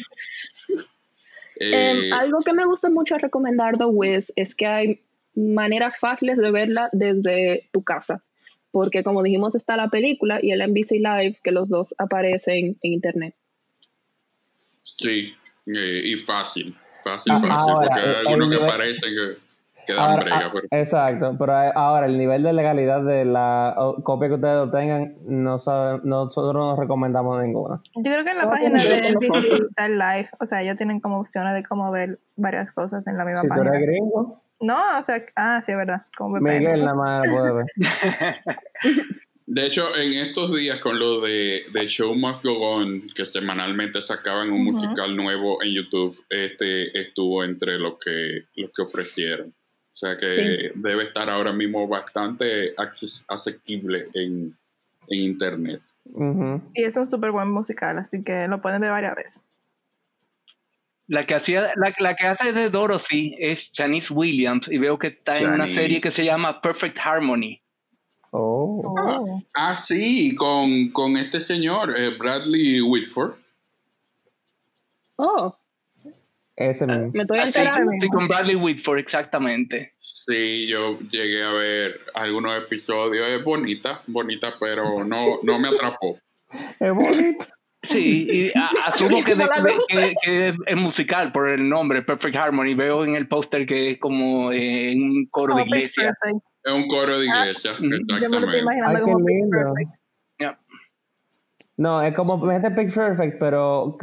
[1.57, 5.01] Eh, Em, algo que me gusta mucho recomendar de Wiz es que hay
[5.35, 8.23] maneras fáciles de verla desde tu casa.
[8.71, 12.93] Porque como dijimos está la película y el NBC Live, que los dos aparecen en
[12.93, 13.35] internet.
[14.83, 15.33] sí,
[15.67, 16.77] eh, y fácil.
[17.03, 20.37] Fácil, fácil, ahora, porque hay algunos que nivel- parecen que, que dan Ahora, brega.
[20.47, 24.57] ah, pero- exacto, pero a- ahora el nivel de legalidad de la copia que ustedes
[24.59, 27.83] obtengan, no saben, nosotros no recomendamos ninguna.
[27.97, 30.29] Yo creo que en la No, página de NBC live.
[30.39, 33.49] O sea, ellos tienen como opciones de cómo ver varias cosas en la misma Si
[33.49, 33.77] tú página.
[33.77, 36.07] eres gringo, No, o sea, ah, sí, es verdad.
[36.17, 36.59] Como VPN.
[36.59, 37.67] Miguel nada más puede ver.
[39.45, 44.01] De hecho, en estos días con lo de, de Show Must Go On, que semanalmente
[44.01, 49.49] sacaban un musical nuevo en YouTube, este estuvo entre los que, los que ofrecieron.
[49.95, 50.71] O sea que Sí.
[50.77, 52.73] debe estar ahora mismo bastante
[53.29, 54.57] asequible en,
[55.09, 55.83] en internet.
[56.75, 59.43] Y es un súper buen musical, así que lo pueden ver varias veces.
[61.09, 65.09] La que, hacía, la, la que hace de Dorothy es Janice Williams y veo que
[65.09, 67.61] está en una serie que se llama Perfect Harmony.
[68.31, 68.83] Oh.
[68.99, 69.43] Oh.
[69.55, 73.35] Ah, sí, con, con este señor, eh, Bradley Whitford.
[75.17, 75.55] Oh,
[76.57, 77.11] Ese mismo.
[77.13, 77.93] me estoy Ah, enterando.
[78.01, 79.95] sí, con Bradley Whitford, exactamente.
[80.01, 83.27] Sí, yo llegué a ver algunos episodios.
[83.27, 86.19] Es bonita, bonita, pero no, no me atrapó.
[86.81, 87.47] Es bonito.
[87.83, 88.53] Sí, y
[88.85, 92.75] asumo que, de- es musical por el nombre, Perfect Harmony.
[92.75, 96.17] Veo en el póster que es como eh, un coro de iglesia.
[96.65, 97.83] Es un coro de iglesia, ujú.
[97.83, 98.59] Yo me lo estoy exactamente.
[98.61, 99.27] imaginando Ay, como.
[99.51, 99.91] Perfect.
[101.77, 103.97] No, es como mete Pitch Perfect, pero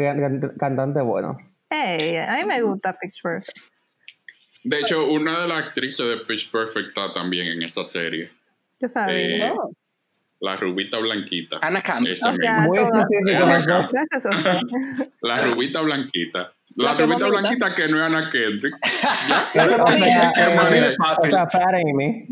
[0.59, 1.37] cantante bueno.
[1.69, 3.57] Hey, a mí me gusta Pitch Perfect.
[4.63, 8.31] De hecho, una de las actrices de Pitch Perfect está también en esa serie.
[8.79, 9.15] ¿Qué sabes?
[9.17, 9.71] Eh, Oh.
[10.41, 11.59] La rubita blanquita.
[11.61, 12.07] Anna Camp.
[12.07, 13.89] Esa O sea, Ana.
[13.91, 15.09] Gracias.
[15.21, 16.53] La rubita blanquita.
[16.77, 18.75] La, rubita blanquita que no es Ana Kendrick.
[19.55, 22.27] O sea, eh, o sea, Amy.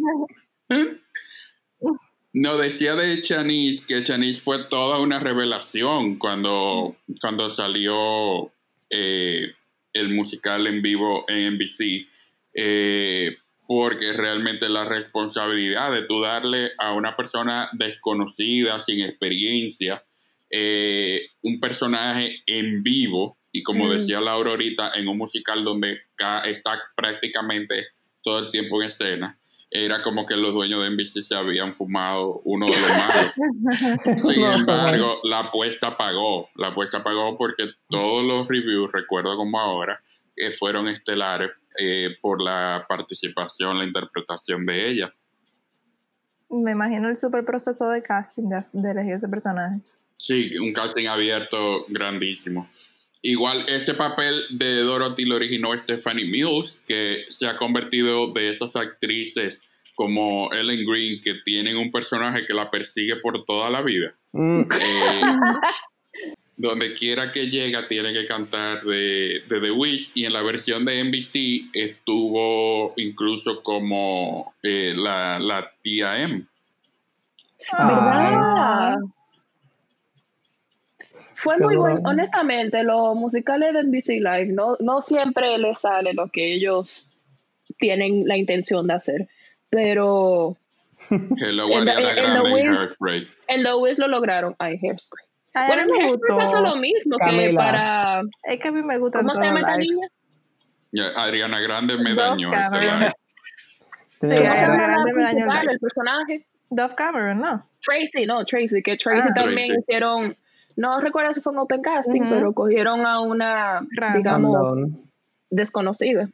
[2.34, 8.52] No, decía de Chanis que Chanis fue toda una revelación cuando, cuando salió
[8.90, 9.54] eh,
[9.94, 12.08] el musical en vivo en NBC.
[12.54, 13.38] eh,
[13.68, 20.04] porque realmente la responsabilidad de tú darle a una persona desconocida, sin experiencia,
[20.50, 23.90] eh, un personaje en vivo, y como Mm.
[23.92, 26.00] decía Laura ahorita, en un musical donde
[26.46, 27.88] está prácticamente
[28.24, 29.38] todo el tiempo en escena,
[29.70, 33.34] era como que los dueños de NBC se habían fumado uno de los malos.
[34.18, 36.50] Sin embargo, la apuesta pagó.
[36.56, 40.00] La apuesta pagó porque todos los reviews, recuerdo como ahora,
[40.38, 45.14] eh, fueron estelares eh, por la participación, la interpretación de ella.
[46.50, 49.82] Me imagino el super proceso de casting de, de elegir ese personaje.
[50.18, 52.70] Sí, un casting abierto grandísimo.
[53.22, 58.76] Igual ese papel de Dorothy lo originó Stephanie Mills, que se ha convertido de esas
[58.76, 59.62] actrices
[59.96, 64.16] como Ellen Green, que tienen un personaje que la persigue por toda la vida.
[64.32, 65.22] Mm, Eh,
[66.60, 70.84] donde quiera que llega tiene que cantar de, de The Wish y en la versión
[70.86, 76.46] de NBC estuvo incluso como eh, la, la tía M.
[77.78, 78.96] ¿Verdad?
[81.36, 81.94] Fue Qué muy bueno.
[82.02, 82.10] bueno.
[82.10, 87.08] Honestamente, los musicales de NBC Live no, no siempre les sale lo que ellos
[87.78, 89.28] tienen la intención de hacer.
[89.70, 90.58] Pero
[91.12, 93.28] Hello, En the- Ariana en the en Wiz- Hairspray.
[93.48, 94.56] en The Wiz lo lograron.
[94.58, 95.27] Ay, Hairspray.
[95.54, 96.38] A Bueno, me gustó.
[96.38, 98.22] pasó lo mismo que para...
[98.44, 100.08] Es que a mí me gusta ¿Cómo se llama esta niña?
[100.92, 103.14] Ya, Ariana Grande me Dove dañó live.
[104.22, 106.46] Sí, tiene ¿Cómo se Ariana llama Grande me dañó el el personaje?
[106.70, 107.66] Dove Cameron, ¿no?
[107.82, 109.34] Tracy, no, Tracy, que Tracy Ah.
[109.34, 109.80] también Tracy.
[109.80, 110.36] hicieron,
[110.76, 114.18] no recuerdo si fue un open casting, pero cogieron a una, Random.
[114.18, 114.78] digamos,
[115.50, 116.30] desconocida.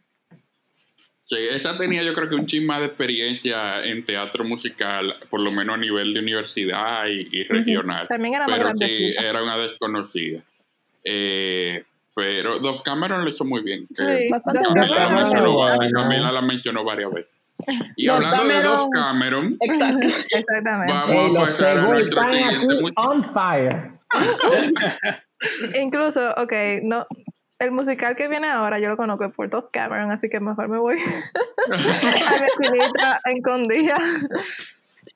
[1.35, 5.39] Sí, esa tenía yo creo que un chin más de experiencia en teatro musical, por
[5.41, 8.07] lo menos a nivel de universidad y, y regional.
[8.07, 10.41] También era más Pero sí, era una desconocida.
[11.03, 11.83] Eh,
[12.15, 13.87] pero Dove Cameron lo hizo muy bien.
[13.91, 15.57] Sí, Bastante Dove Camila, la mencionó.
[15.93, 17.39] Camila la mencionó varias veces.
[17.97, 20.07] Y Dove hablando de Dove Cameron- Exacto.
[20.29, 20.93] Exactamente.
[20.93, 23.91] vamos Eh, a los pasar a nuestro siguiente on fire.
[25.81, 27.05] Incluso, ok, no,
[27.63, 30.77] el musical que viene ahora yo lo conozco por Dove Cameron, así que mejor me
[30.77, 30.97] voy
[31.71, 33.97] a mi esquinita escondida.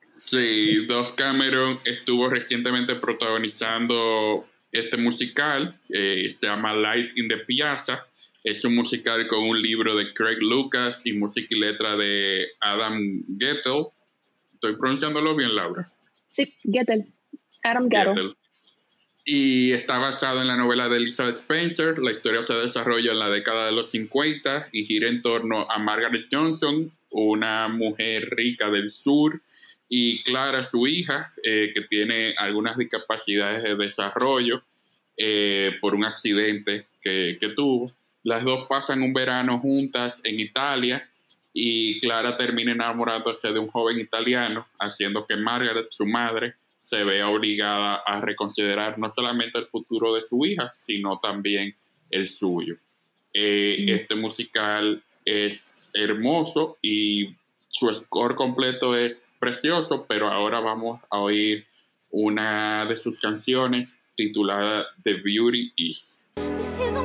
[0.00, 8.06] Sí, Dove Cameron estuvo recientemente protagonizando este musical, eh, se llama Light in the Piazza.
[8.44, 13.24] Es un musical con un libro de Craig Lucas y música y letra de Adam
[13.38, 13.86] Gettel.
[14.54, 15.84] Estoy pronunciándolo bien, Laura.
[16.30, 17.12] Sí, Gettel.
[17.62, 17.88] Adam.
[19.30, 21.98] Y está basado en la novela de Elizabeth Spencer.
[21.98, 25.78] La historia se desarrolla en la década de los 50 y gira en torno a
[25.78, 29.42] Margaret Johnson, una mujer rica del sur,
[29.86, 34.62] y Clara, su hija, eh, que tiene algunas discapacidades de desarrollo
[35.18, 37.92] eh, por un accidente que, que tuvo.
[38.22, 41.06] Las dos pasan un verano juntas en Italia
[41.52, 46.54] y Clara termina enamorándose de un joven italiano, haciendo que Margaret, su madre,
[46.88, 51.76] se vea obligada a reconsiderar no solamente el futuro de su hija, sino también
[52.10, 52.76] el suyo.
[53.34, 57.34] Eh, Este musical es hermoso y
[57.68, 61.66] su score completo es precioso, pero ahora vamos a oír
[62.10, 66.22] una de sus canciones titulada The Beauty Is.
[66.58, 66.96] This is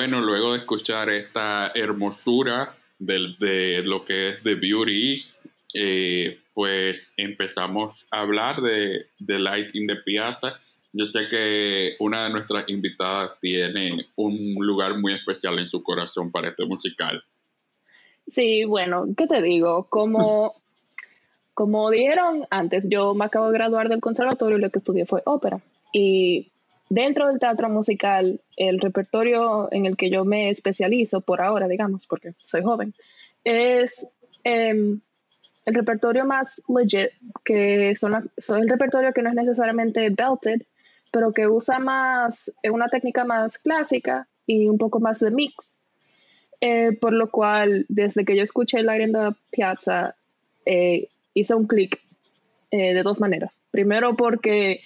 [0.00, 5.36] bueno, luego de escuchar esta hermosura de, lo que es The Beauty Is,
[5.74, 10.56] eh, pues empezamos a hablar de, de Light in the Piazza.
[10.94, 16.32] Yo sé que una de nuestras invitadas tiene un lugar muy especial en su corazón
[16.32, 17.22] para este musical.
[18.26, 19.86] Sí, bueno, ¿qué te digo?
[19.90, 20.54] Como,
[21.52, 25.20] como dijeron antes, yo me acabo de graduar del conservatorio y lo que estudié fue
[25.26, 25.60] ópera.
[26.90, 32.06] Dentro del teatro musical, el repertorio en el que yo me especializo por ahora, digamos,
[32.06, 32.92] porque soy joven,
[33.44, 34.06] es
[34.44, 35.00] em,
[35.64, 37.12] el repertorio más legit,
[37.44, 40.66] que son, son el repertorio que no es necesariamente belted,
[41.10, 45.80] pero que usa más, eh, una técnica más clásica y un poco más de mix.
[46.60, 50.14] Eh, por lo cual, desde que yo escuché Light in the Piazza,
[50.66, 51.98] eh, hice un clic
[52.70, 53.60] eh, de dos maneras.
[53.70, 54.82] Primero porque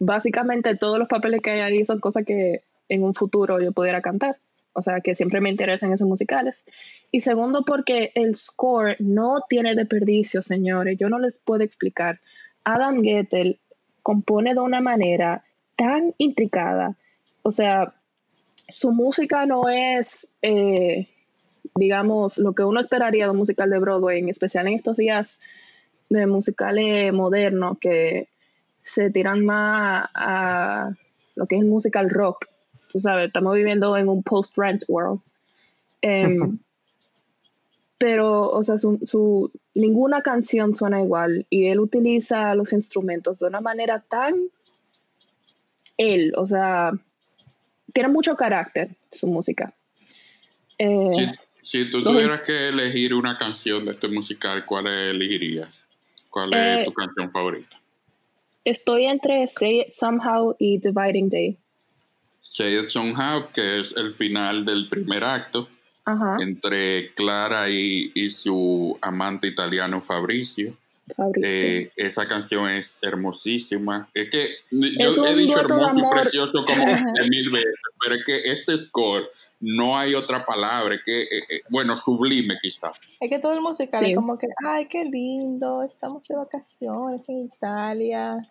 [0.00, 4.02] básicamente todos los papeles que hay ahí son cosas que en un futuro yo pudiera
[4.02, 4.38] cantar.
[4.72, 6.64] O sea, que siempre me interesan esos musicales.
[7.12, 10.96] Y segundo porque el score no tiene desperdicio, señores.
[10.98, 12.20] Yo no les puedo explicar.
[12.64, 13.58] Adam Gettel
[14.02, 15.44] compone de una manera
[15.76, 16.96] tan intricada.
[17.42, 17.94] O sea,
[18.68, 21.08] su música no es, eh,
[21.74, 25.40] digamos, lo que uno esperaría de un musical de Broadway, en especial en estos días
[26.08, 28.28] de musicales modernos que
[28.82, 30.90] se tiran más a
[31.34, 32.46] lo que es musical rock.
[32.92, 35.20] Tú sabes, estamos viviendo en un post-rent world.
[36.02, 36.58] Em,
[37.98, 43.46] pero, o sea, su, su- ninguna canción suena igual y él utiliza los instrumentos de
[43.46, 44.34] una manera tan
[45.98, 46.92] él, o sea,
[47.92, 49.74] tiene mucho carácter su música.
[50.78, 51.26] Eh, Si,
[51.62, 55.86] si tú tuvieras que elegir una canción de este musical, ¿cuál elegirías?
[56.30, 57.79] ¿Cuál Eh, es tu canción favorita?
[58.64, 61.56] Estoy entre Say It Somehow y Dividing Day.
[62.40, 65.68] Say It Somehow, que es el final del primer acto
[66.04, 70.74] Ajá, entre Clara y, y su amante italiano Fabrizio.
[71.14, 71.48] Fabrizio.
[71.50, 74.08] Eh, esa canción es hermosísima.
[74.14, 78.24] Es que yo Es he dicho hermoso y precioso como de mil veces, pero es
[78.24, 79.26] que este score
[79.60, 83.10] no hay otra palabra, es que, eh, eh, bueno, sublime quizás.
[83.20, 84.10] Es que todo el musical Sí.
[84.12, 88.48] es como que, ay, qué lindo, estamos de vacaciones en Italia.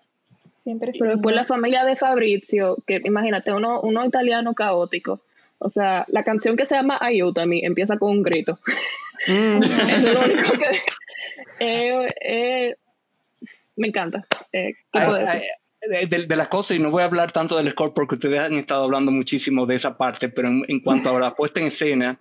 [0.58, 5.22] Siempre Pero después la familia de Fabrizio, que imagínate, uno, uno italiano caótico.
[5.58, 8.60] O sea, la canción que se llama Ayúdame empieza con un grito.
[9.28, 10.66] Mm, Eso es lo único que.
[11.60, 12.76] Eh, eh,
[13.76, 14.26] me encanta.
[14.52, 17.70] Eh, ¿qué Ay, ay, de, de las cosas, y no voy a hablar tanto del
[17.70, 21.20] score porque ustedes han estado hablando muchísimo de esa parte, pero en, en cuanto a
[21.20, 22.20] la puesta en escena,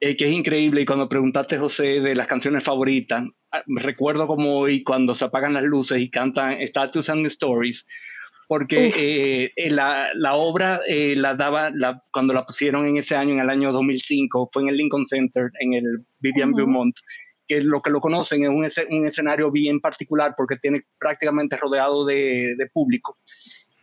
[0.00, 4.58] eh, que es increíble, y cuando preguntaste, José, de las canciones favoritas, ah, recuerdo como
[4.58, 7.86] hoy cuando se apagan las luces y cantan Status and Stories,
[8.50, 13.14] porque eh, eh, la, la obra eh, la daba, la, cuando la pusieron en ese
[13.14, 16.56] año, en el año 2005, fue en el Lincoln Center, en el Vivian Ujú.
[16.56, 16.96] Beaumont,
[17.50, 22.04] que lo que lo conocen es un, un escenario bien particular porque tiene prácticamente rodeado
[22.04, 23.18] de, de público.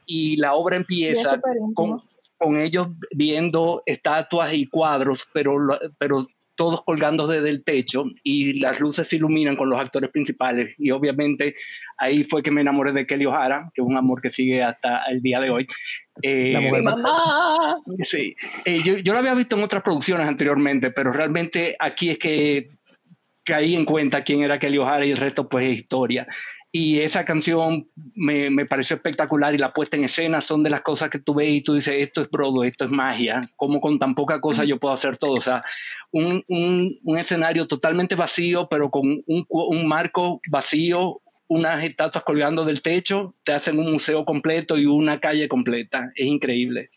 [0.06, 1.38] Y la obra empieza
[1.74, 2.02] con,
[2.38, 5.58] con ellos viendo estatuas y cuadros, pero,
[5.98, 10.74] pero todos colgando desde el techo y las luces se iluminan con los actores principales.
[10.78, 11.56] Y obviamente
[11.98, 15.04] ahí fue que me enamoré de Kelly O'Hara, que es un amor que sigue hasta
[15.10, 15.68] el día de hoy.
[16.22, 17.78] Eh, La mujer mamá.
[18.00, 22.18] Sí, Eh, yo, yo lo había visto en otras producciones anteriormente, pero realmente aquí es
[22.18, 22.77] que
[23.48, 26.28] caí en cuenta quién era Kelly O'Hara y el resto pues es historia.
[26.70, 30.82] Y esa canción me, me pareció espectacular y la puesta en escena son de las
[30.82, 33.98] cosas que tú ves y tú dices, esto es Broadway, esto es magia, como con
[34.00, 35.32] tan poca cosa yo puedo hacer todo.
[35.32, 35.64] O sea,
[36.12, 42.66] un, un- un escenario totalmente vacío, pero con un, un marco vacío, unas estatuas colgando
[42.66, 46.12] del techo, te hacen un museo completo y una calle completa.
[46.16, 46.90] Es increíble.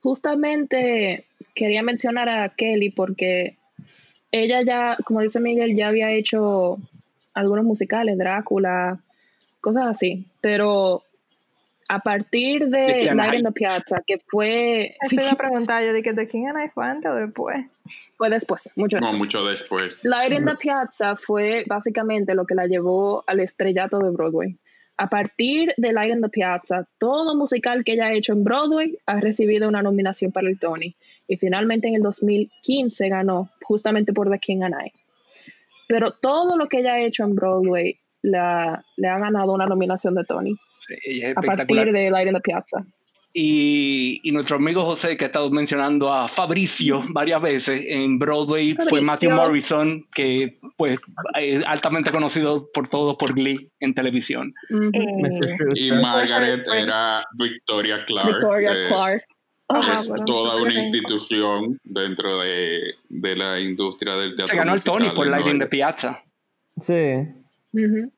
[0.00, 3.56] Justamente quería mencionar a Kelly porque
[4.32, 6.78] ella ya, como dice Miguel, ya había hecho
[7.34, 9.00] algunos musicales, Drácula,
[9.60, 11.02] cosas así, pero
[11.88, 13.52] a partir de Cristian Night in the.
[13.52, 17.14] Piazza, que fue, Eso iba a preguntar yo, dije, ¿de quién era fue antes o
[17.14, 17.66] después?
[18.16, 19.18] fue después, mucho No, después.
[19.18, 20.04] mucho después.
[20.04, 24.56] Light in the Piazza fue básicamente lo que la llevó al estrellato de Broadway.
[24.96, 28.98] A partir de Light in the Piazza, todo musical que ella ha hecho en Broadway
[29.06, 30.94] ha recibido una nominación para el Tony.
[31.30, 34.90] Y finalmente en el 2015 ganó justamente por The King and I.
[35.86, 40.16] Pero todo lo que ella ha hecho en Broadway la, le ha ganado una nominación
[40.16, 40.56] de Tony.
[41.04, 42.84] Ella es A partir de Light in the Piazza.
[43.32, 48.74] Y, y nuestro amigo José, que ha estado mencionando a Fabricio varias veces en Broadway,
[48.74, 49.06] fue Fabricio.
[49.06, 50.98] Matthew Morrison, que pues
[51.38, 54.52] es altamente conocido por todos por Glee en televisión.
[54.68, 54.90] Ujú.
[54.94, 58.32] Eh, Y Margaret era Victoria Clark.
[58.32, 59.24] Victoria eh, Clark.
[59.78, 64.46] Ajá, es bueno, toda una institución dentro de, de la industria del teatro.
[64.52, 66.22] Se ganó el Tony por Light in the Piazza.
[66.76, 66.94] Sí.
[67.72, 68.12] Ujú.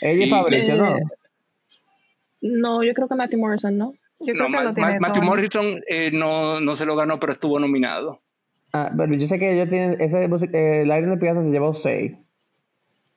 [0.00, 0.96] Ella y Fabricio, ¿no?
[0.96, 1.02] eh,
[2.42, 3.94] No, yo creo que Matthew Morrison, ¿no?
[4.20, 5.22] Yo No, creo que Ma- lo tiene Ma- Matthew.
[5.22, 8.16] Morrison eh, no, no se lo ganó, pero estuvo nominado.
[8.72, 10.00] Ah, pero yo sé que ellos tienen.
[10.00, 12.12] Ese música, eh, de piazza se llevó 6.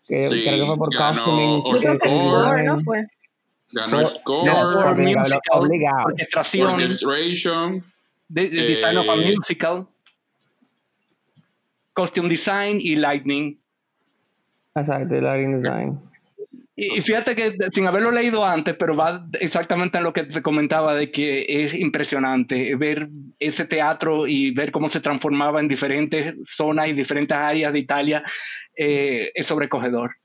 [0.08, 1.16] Que Sí, creo que fue por Score.
[2.10, 3.08] Score, ¿no fue?
[3.74, 6.06] Ganó Score- Score, obligado, musical, obligado.
[6.06, 7.84] orquestación, Orchestration,
[8.30, 9.88] de, de design of a Eh, musical,
[11.94, 13.60] costume design y lightning.
[14.76, 16.00] Exacto, y lighting design.
[16.76, 20.44] Y y fíjate que sin haberlo leído antes, pero va exactamente en lo que te
[20.44, 23.10] comentaba de que es impresionante ver
[23.40, 28.24] ese teatro y ver cómo se transformaba en diferentes zonas y diferentes áreas de Italia,
[28.76, 30.16] eh, es sobrecogedor.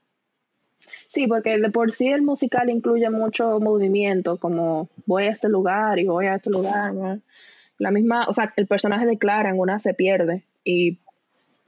[1.13, 5.99] Sí, porque de por sí el musical incluye mucho movimiento, como voy a este lugar
[5.99, 6.91] y voy a este lugar.
[6.91, 7.19] ¿no?
[7.77, 10.41] La misma, o sea, el personaje declara, en una se pierde.
[10.63, 10.97] Y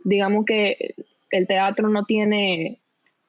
[0.03, 0.95] digamos que
[1.29, 2.79] el teatro no tiene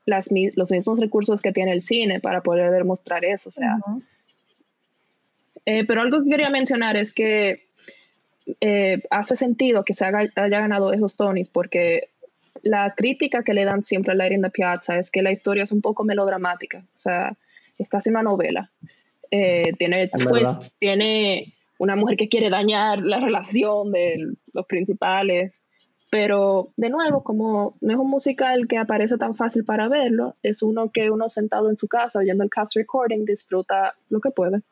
[0.07, 3.51] las, los mismos recursos que tiene el cine para poder demostrar eso.
[3.51, 3.77] O sea.
[5.67, 7.67] Eh, pero algo que quería mencionar es que
[8.63, 12.09] eh, hace sentido que se haga- haya ganado esos Tonys porque
[12.63, 15.65] la crítica que le dan siempre a Light in the Piazza es que la historia
[15.65, 17.37] es un poco melodramática, o sea,
[17.79, 18.71] es casi una novela.
[19.31, 20.73] Eh, tiene Es twist, verdad.
[20.79, 25.63] tiene una mujer que quiere dañar la relación de los principales,
[26.11, 30.63] pero de nuevo, como no es un musical que aparece tan fácil para verlo, es
[30.63, 34.63] uno que uno sentado en su casa oyendo el cast recording disfruta lo que puede.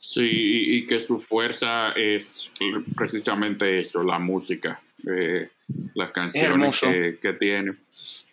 [0.00, 2.52] Sí, y, y que su fuerza es
[2.96, 5.48] precisamente eso, la música, eh,
[5.94, 7.72] las canciones que, que tiene.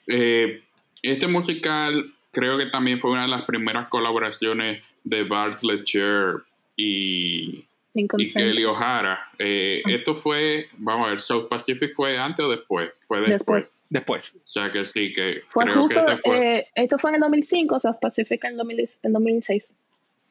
[0.07, 0.61] Eh,
[1.01, 6.43] este musical creo que también fue una de las primeras colaboraciones de Bart Letcher
[6.76, 8.34] y, y.
[8.34, 9.30] Kelly O'Hara.
[9.39, 12.91] Eh, esto fue, vamos a ver, South Pacific fue antes o después?
[13.07, 13.84] Fue después.
[13.89, 14.34] Después.
[14.36, 16.57] O sea que sí, que Fue creo justo, que este fue...
[16.57, 19.80] eh, esto fue en el 2005, South Pacific en el 2000 en 2006.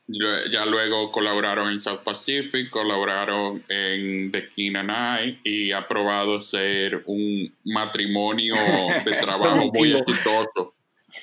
[0.07, 6.41] Ya luego colaboraron en South Pacific, colaboraron en The King and I y ha probado
[6.41, 8.55] ser un matrimonio
[9.05, 10.75] de trabajo muy exitoso.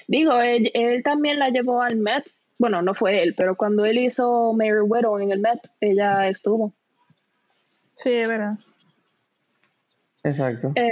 [0.08, 2.32] Digo, él, él también la llevó al Met.
[2.58, 6.74] Bueno, no fue él, pero cuando él hizo Mary Widow en el Met, ella estuvo.
[7.94, 8.58] Sí, es verdad.
[10.24, 10.72] Exacto.
[10.76, 10.90] Eh,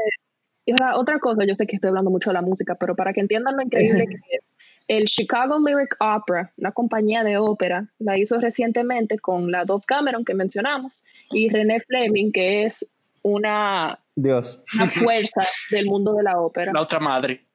[0.65, 3.13] Y ahora, otra cosa, yo sé que estoy hablando mucho de la música, pero para
[3.13, 4.53] que entiendan lo increíble que es,
[4.89, 10.25] el Chicago Lyric Opera, una compañía de ópera, la hizo recientemente con la Dove Cameron
[10.25, 12.85] que mencionamos y René Fleming, que es
[13.21, 14.61] una, Dios.
[14.75, 16.71] una fuerza del mundo de la ópera.
[16.73, 17.45] La otra madre.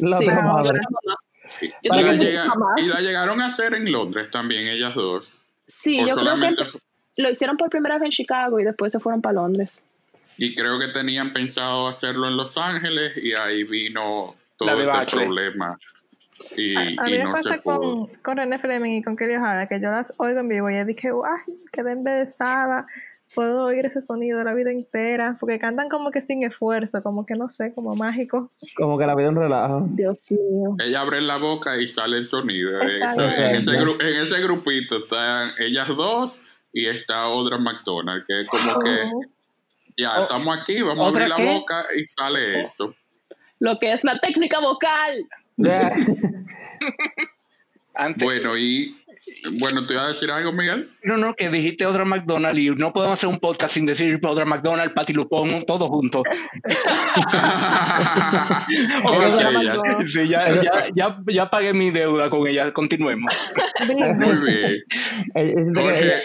[0.00, 0.80] La Sí, otra la madre.
[1.80, 2.44] Y, la llega-
[2.76, 5.26] y la llegaron a hacer en Londres también, ellas dos.
[5.66, 6.78] Sí, O yo creo que
[7.22, 9.82] lo hicieron por primera vez en Chicago y después se fueron para Londres.
[10.36, 15.78] Y creo que tenían pensado hacerlo en Los Ángeles y ahí vino todo este problema.
[16.56, 19.36] Y, A, a y mí me no pasa con, con René Fleming y con Kelly
[19.36, 21.54] O'Hara, que yo las oigo en vivo y yo dije, ¡ay!
[21.72, 22.86] Quedé embelesada.
[23.34, 25.36] Puedo oír ese sonido la vida entera.
[25.38, 28.50] Porque cantan como que sin esfuerzo, como que no sé, como mágico.
[28.76, 29.86] Como que la vida un relajo.
[29.90, 30.76] Dios mío.
[30.84, 32.80] Ella abre la boca y sale el sonido.
[32.80, 33.34] Está Eso- bien.
[33.42, 36.40] en, ese gru- en ese grupito están ellas dos
[36.72, 39.10] y está otra McDonald's, que es como que
[39.96, 41.54] ya estamos aquí, vamos a ¿otra abrir la qué?
[41.58, 42.94] boca y sale eso.
[43.60, 45.12] Lo que es la técnica vocal.
[47.94, 48.96] Antes, Bueno, y
[49.60, 50.90] bueno, ¿te iba a decir algo, Miguel?
[51.02, 54.44] No, no, que dijiste otra McDonald's y no podemos hacer un podcast sin decir otra
[54.44, 56.22] McDonald's, Patty Lupón, todos juntos.
[59.04, 59.76] Ahora sí, Otra ya.
[60.06, 62.72] Sí, ya, ya, ya, ya pagué mi deuda con ella.
[62.72, 63.32] Continuemos.
[63.88, 65.74] Muy bien.
[65.74, 66.22] Jorge,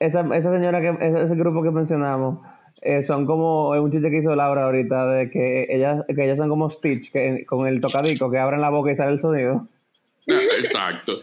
[0.00, 2.38] esa, esa señora, que ese grupo que mencionamos,
[2.82, 6.48] eh, son como un chiste que hizo Laura ahorita, de que ellas, que ellas son
[6.48, 9.68] como Stitch, que, con el tocadico, que abren la boca y sale el sonido.
[10.26, 11.22] Exacto.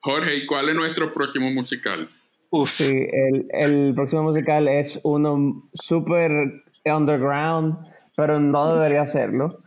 [0.00, 2.10] Jorge, ¿y cuál es nuestro próximo musical?
[2.50, 6.30] Uf, Sí, el, el próximo musical es uno súper
[6.84, 7.76] underground,
[8.16, 9.62] pero no debería serlo.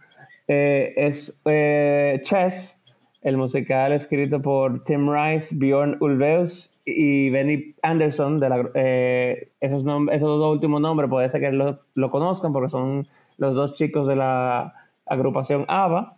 [0.48, 2.84] Eh, es eh, Chess,
[3.22, 8.40] el musical escrito por Tim Rice, Bjorn Ulvaeus y Benny Anderson.
[8.40, 12.70] De la, eh, esos, esos dos últimos nombres puede ser que lo, lo conozcan porque
[12.70, 14.74] son los dos chicos de la
[15.06, 16.16] agrupación ABBA.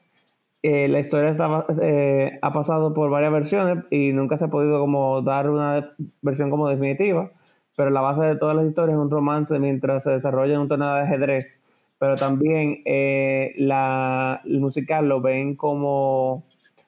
[0.64, 1.34] Eh, la historia
[1.82, 6.52] eh, ha pasado por varias versiones y nunca se ha podido como dar una versión
[6.52, 7.32] como definitiva,
[7.76, 10.68] pero la base de todas las historias es un romance mientras se desarrolla en un
[10.68, 11.64] torneo de ajedrez,
[11.98, 16.44] pero también eh, la, el musical lo ven como,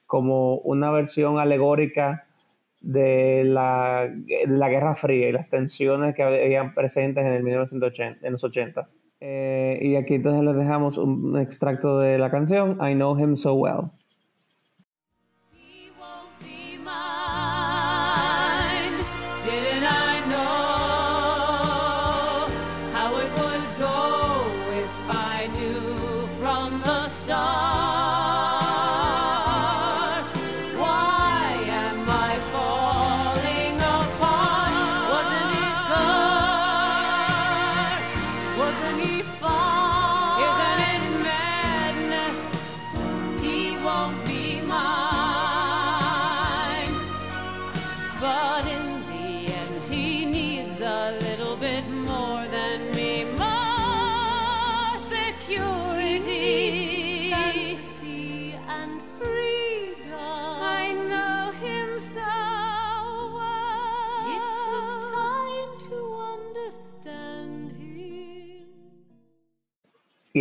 [0.05, 2.27] como una versión alegórica
[2.83, 8.27] de la, de la Guerra Fría y las tensiones que habían presentes en el 1980,
[8.27, 8.87] en los 80.
[9.21, 13.53] Eh, y aquí entonces les dejamos un extracto de la canción I Know Him So
[13.53, 13.91] Well.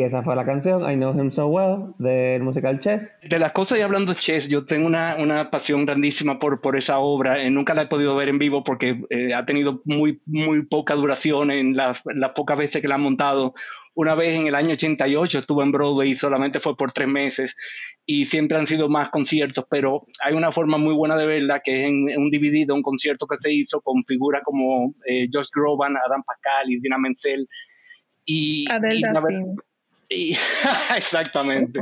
[0.03, 3.16] Y esa fue la canción I Know Him So Well del musical Chess.
[3.22, 6.76] De las cosas y hablando de Chess, yo tengo una, una pasión grandísima por, por
[6.76, 7.40] esa obra.
[7.40, 10.94] Eh, nunca la he podido ver en vivo porque eh, ha tenido muy, muy poca
[10.94, 13.55] duración en las, las pocas veces que la han montado.
[13.94, 17.55] Una vez en el año 88 estuvo en Broadway y solamente fue por tres meses
[18.05, 21.82] y siempre han sido más conciertos, pero hay una forma muy buena de verla que
[21.82, 25.28] es en, en un DVD de un concierto que se hizo con figuras como eh,
[25.32, 27.46] Josh Groban, Adam Pascal y Dina Menzel.
[28.24, 29.44] Y, y ver-.
[30.13, 30.37] Y-
[30.97, 31.81] exactamente.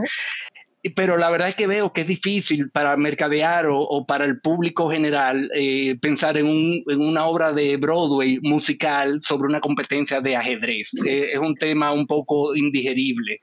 [0.97, 4.41] Pero la verdad es que veo que es difícil para mercadear o, o para el
[4.41, 10.22] público general eh, pensar en, un- en una obra de Broadway musical sobre una competencia
[10.22, 10.91] de ajedrez.
[11.05, 13.41] Eh, es un tema un poco indigerible.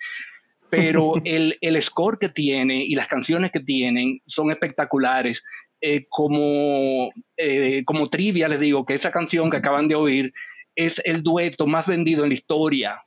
[0.72, 5.44] Pero el, el score que tiene y las canciones que tienen son espectaculares.
[5.80, 10.34] Eh, como, eh, como trivia les digo que esa canción que acaban de oír
[10.76, 13.00] es el dueto más vendido en la historia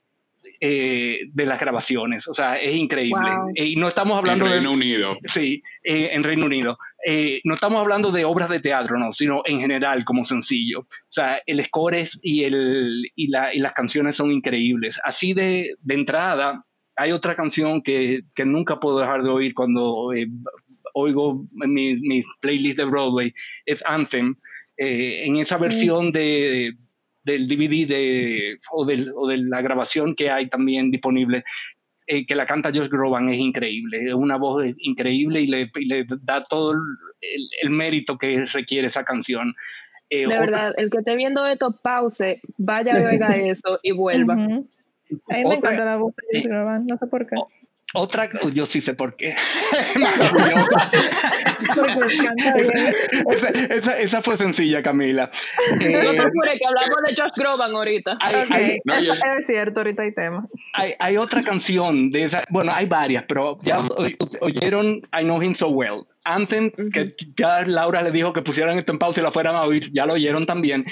[0.61, 2.29] eh, de las grabaciones.
[2.29, 3.31] O sea, es increíble.
[3.31, 3.53] Wow.
[3.55, 4.53] Eh, y no estamos En hablando de...
[4.53, 5.17] Reino Unido.
[5.27, 6.79] Sí, eh, en Reino Unido.
[7.07, 10.81] Eh, no estamos hablando de obras de teatro, no, sino en general como sencillo.
[10.81, 15.01] O sea, el score es y, el, y, la- y las canciones son increíbles.
[15.03, 16.65] Así de, de entrada,
[16.97, 20.27] hay otra canción que, que nunca puedo dejar de oír cuando eh,
[20.93, 23.33] oigo mi, mi playlist de Broadway,
[23.65, 24.35] es Anthem.
[24.77, 26.73] Eh, en esa versión de,
[27.25, 31.45] del DVD de, o, del- o de la grabación que hay también disponible,
[32.07, 35.85] eh, que la canta Josh Groban es increíble, es una voz increíble y le, y
[35.87, 36.79] le da todo el,
[37.21, 39.55] el- el mérito que requiere esa canción.
[40.09, 43.93] Eh, De otra- verdad, el que esté viendo esto, pause, vaya y oiga eso y
[43.93, 44.35] vuelva.
[44.35, 44.69] Ujú.
[45.29, 47.37] A mí me Otra- encanta la voz de Josh Groban, no sé por qué.
[47.95, 49.35] Otra, yo sí sé por qué.
[53.31, 55.31] Esa, esa- esa fue sencilla, Camila.
[55.81, 58.17] No Eh, te apures, que hablamos de Josh Groban ahorita.
[58.21, 60.47] hay, hay- No, eso y- es cierto, ahorita hay tema.
[60.75, 65.43] hay, hay otra canción de esa, bueno, hay varias, pero ya oy- oyeron I Know
[65.43, 66.05] Him So Well.
[66.25, 69.63] Anthem, que ya Laura le dijo que pusieran esto en pausa y la fueran a
[69.63, 70.85] oír, ya lo oyeron también.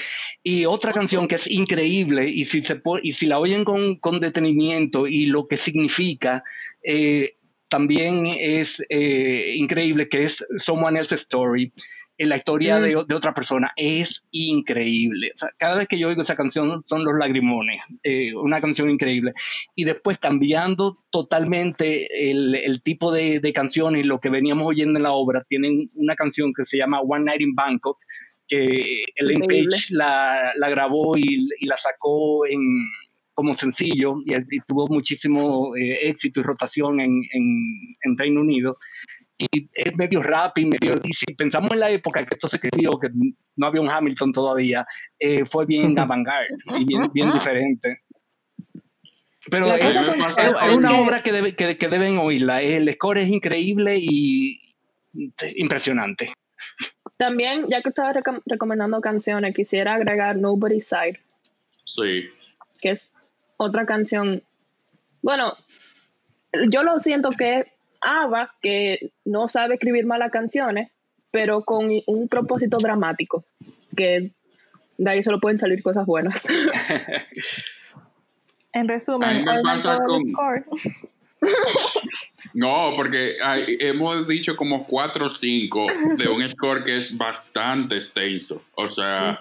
[0.42, 4.20] Y otra canción que es increíble, y si, se y si la oyen con, con
[4.20, 6.42] detenimiento y lo que significa,
[6.82, 7.36] eh,
[7.68, 11.72] también es eh, increíble, que es Someone Else's Story.
[12.20, 15.30] En la historia de, de otra persona es increíble.
[15.36, 17.80] O sea, cada vez que yo oigo esa canción son los lagrimones.
[18.02, 19.34] Eh, una canción increíble.
[19.76, 25.04] Y después cambiando totalmente el, el tipo de, de canciones, lo que veníamos oyendo en
[25.04, 27.98] la obra, tienen una canción que se llama One Night in Bangkok,
[28.48, 29.68] que Increíble.
[29.70, 32.60] Page la, la grabó y, y la sacó en,
[33.38, 38.78] como sencillo y, y tuvo muchísimo eh, éxito y rotación en, en- en Reino Unido.
[39.38, 40.96] Y es medio rap y medio.
[41.04, 43.10] Y si pensamos en la época que esto se escribió, que
[43.54, 44.84] no había un Hamilton todavía,
[45.20, 46.48] eh, fue bien avant-garde
[46.80, 48.00] y bien, bien diferente.
[49.48, 52.60] Pero es, es- es es una que- obra que, debe- que, que deben oírla.
[52.60, 54.60] El score es increíble y
[55.56, 56.32] impresionante.
[57.16, 61.20] También, ya que estaba recom- recomendando canciones, quisiera agregar Nobody's Side,
[61.84, 62.24] Sí.
[62.80, 63.14] que es
[63.58, 64.42] otra canción.
[65.20, 65.54] Bueno,
[66.70, 67.66] yo lo siento que es
[68.00, 70.90] Ava, que no sabe escribir malas canciones,
[71.30, 73.44] pero con un propósito dramático,
[73.94, 74.30] que
[74.96, 76.46] de ahí solo pueden salir cosas buenas.
[78.74, 80.22] En A mí resumen, me pasa con-.
[82.54, 85.86] No, porque hay- hemos dicho como cuatro o cinco
[86.16, 88.62] de un score que es bastante extenso.
[88.74, 89.38] O sea,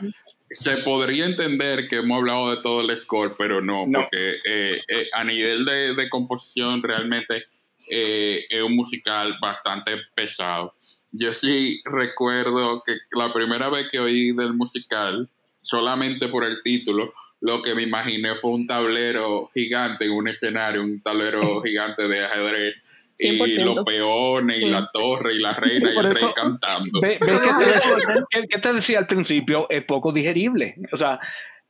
[0.49, 3.99] se podría entender que hemos hablado de todo el score, pero no, No.
[4.01, 7.45] porque eh, eh, a nivel de, de composición realmente
[7.89, 10.73] eh, es un musical bastante pesado.
[11.11, 15.29] Yo sí recuerdo que la primera vez que oí del musical,
[15.61, 20.81] solamente por el título, lo que me imaginé fue un tablero gigante en un escenario,
[20.81, 22.96] un tablero gigante de ajedrez.
[23.19, 23.63] Y 100%.
[23.75, 24.69] los peones, y Sí.
[24.69, 27.01] la torre, y la reina, y el eso- rey cantando.
[27.01, 29.67] Ve- ¿Ves que te, decía, que- que te decía al principio?
[29.69, 30.75] Es poco digerible.
[30.91, 31.19] O sea,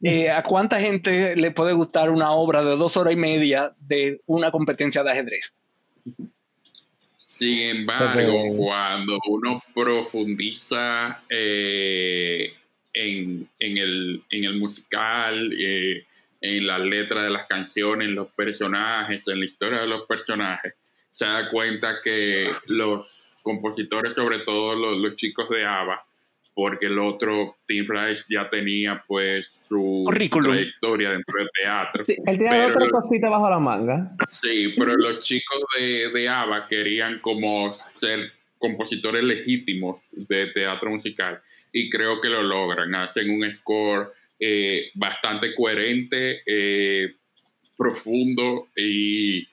[0.03, 4.21] eh, ¿a cuánta gente le puede gustar una obra de dos horas y media de
[4.25, 5.53] una competencia de ajedrez?
[7.19, 12.53] Sin embargo, cuando uno profundiza eh,
[12.93, 16.05] en, en el, en el musical, eh,
[16.41, 20.75] en la letra de las canciones, en los personajes, en la historia de los personajes,
[21.17, 26.05] se da cuenta que los compositores, sobre todo los, los chicos de ABBA,
[26.53, 32.03] porque el otro Tim Rice ya tenía pues su, trayectoria dentro del teatro.
[32.03, 32.17] Sí.
[32.23, 34.11] Él tiene Pero otra cosita bajo la manga.
[34.27, 41.41] Sí, pero los chicos de, de ABBA querían como ser compositores legítimos de teatro musical
[41.71, 42.93] y creo que lo logran.
[42.93, 47.15] Hacen un score eh, bastante coherente, eh,
[47.75, 49.47] profundo y,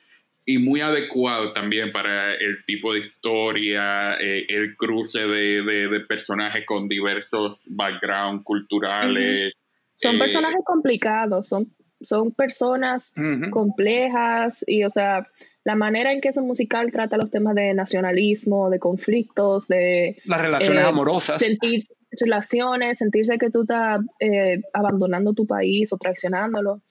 [0.46, 6.00] y muy adecuado también para el tipo de historia, eh, el cruce de, de- de
[6.00, 9.62] personajes con diversos backgrounds culturales.
[9.94, 11.72] Son Eh, personajes complicados, son,
[12.02, 13.14] son personas
[13.50, 15.26] complejas y, o sea,
[15.64, 20.42] la manera en que ese musical trata los temas de nacionalismo, de conflictos, de Las
[20.42, 21.40] relaciones Eh, amorosas.
[21.40, 21.80] sentir
[22.20, 26.82] relaciones, sentirse que tú estás eh, abandonando tu país o traicionándolo.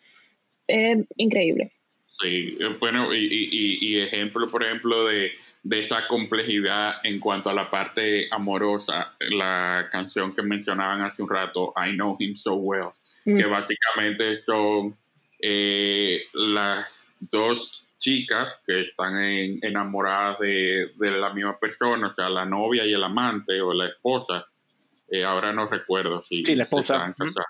[0.66, 1.73] Es increíble.
[2.22, 5.32] Sí, eh, bueno, y, y- y- y ejemplo, por ejemplo, de,
[5.64, 11.30] de esa complejidad en cuanto a la parte amorosa, la canción que mencionaban hace un
[11.30, 12.90] rato, I Know Him So Well,
[13.26, 13.38] Mm.
[13.38, 14.96] que básicamente son
[15.46, 22.30] eh, las dos chicas que están en- enamoradas de, de la misma persona, o sea,
[22.30, 24.46] la novia y el amante o la esposa.
[25.10, 26.96] Eh, ahora no recuerdo si Sí, la esposa.
[26.96, 27.48] están casadas.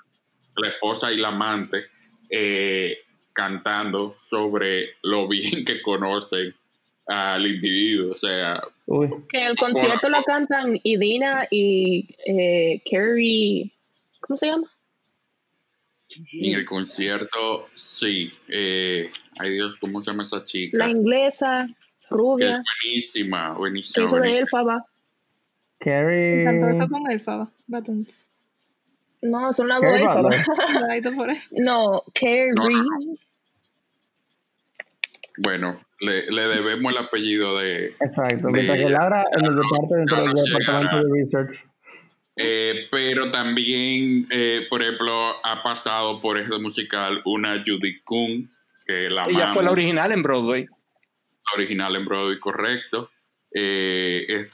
[0.55, 1.85] La esposa y la amante
[2.29, 2.97] eh,
[3.33, 6.53] cantando sobre lo bien que conocen
[7.05, 9.09] al individuo, o sea, Uy.
[9.29, 13.71] Que en el concierto la cantan Idina y eh, Carrie,
[14.21, 14.67] ¿cómo se llama?
[16.31, 19.09] en el concierto, sí, eh,
[19.39, 20.77] ay Dios, ¿cómo se llama esa chica?
[20.77, 24.05] La inglesa, que es rubia, buenísima, que buenísima.
[24.05, 24.41] hizo de buenísima.
[24.41, 24.85] Elfaba.
[25.79, 26.45] Carrie.
[26.45, 27.51] Cantó eso con Elfaba.
[27.67, 28.23] Buttons.
[29.23, 29.89] No, son las dos
[31.17, 31.37] por ahí.
[31.51, 32.53] No, Carrie.
[35.37, 37.87] Bueno, le, le debemos el apellido de...
[37.99, 38.47] Exacto.
[38.47, 41.65] de- Mientras que Laura en el departamento, dentro del departamento de research.
[42.35, 48.51] Eh, pero también, eh, por ejemplo, ha pasado por este musical una Judy Kuhn,
[48.85, 50.65] que la Ella fue la original en Broadway.
[50.65, 53.09] la original en Broadway, correcto.
[53.53, 54.47] Eh,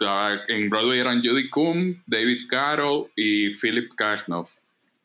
[0.48, 4.56] en Broadway eran Judy Kuhn, David Carroll y Philip Kashnoff.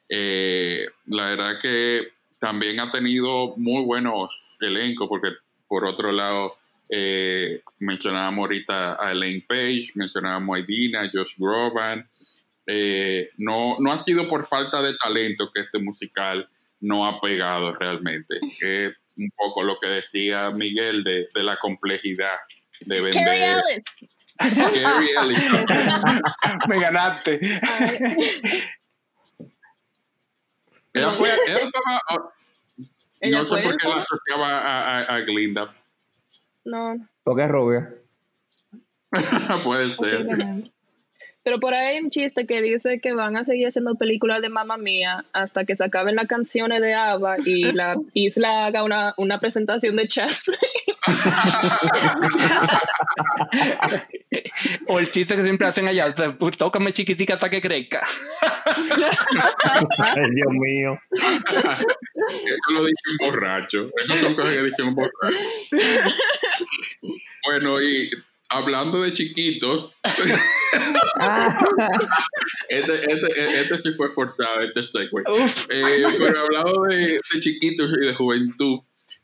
[0.09, 2.09] Eh, la verdad que
[2.41, 5.29] también ha tenido muy buenos elencos, porque
[5.69, 6.57] por otro lado
[6.89, 12.09] eh, mencionábamos ahorita a Elaine Page, mencionábamos a Idina, Josh Groban.
[13.39, 16.49] No, no ha sido por falta de talento que este musical
[16.81, 18.35] no ha pegado realmente.
[18.61, 22.37] Es un poco lo que decía Miguel de, de la complejidad
[22.81, 23.25] de vender.
[23.25, 24.83] Carrie Ellis.
[24.83, 26.69] Carrie Ellis.
[26.69, 27.41] Me ganaste.
[30.93, 32.33] Ella fue, ella estaba- oh,
[33.21, 35.75] Ella no sé por qué la asociaba a, a, a Glinda.
[36.65, 37.95] No, Porque es rubia.
[39.63, 40.27] Puede ser.
[41.45, 44.49] Pero por ahí hay un chiste que dice que van a seguir haciendo películas de
[44.49, 49.13] Mamma Mía hasta que se acaben las canciones de ABBA y la isla haga una,
[49.19, 50.51] una presentación de chess.
[54.89, 58.07] O el chiste que siempre hacen allá, pues, tócame chiquitica hasta que crezca.
[58.67, 60.99] Ay, Dios mío.
[61.13, 63.91] Eso lo dice un borracho.
[64.03, 65.39] Esas son cosas que dice un borracho.
[67.45, 68.11] Bueno, y
[68.49, 69.97] hablando de chiquitos,
[71.17, 71.57] Ah,
[72.69, 75.09] este, este, este sí fue forzado, este segue.
[75.71, 78.81] Eh, pero hablando de, de chiquitos y de juventud,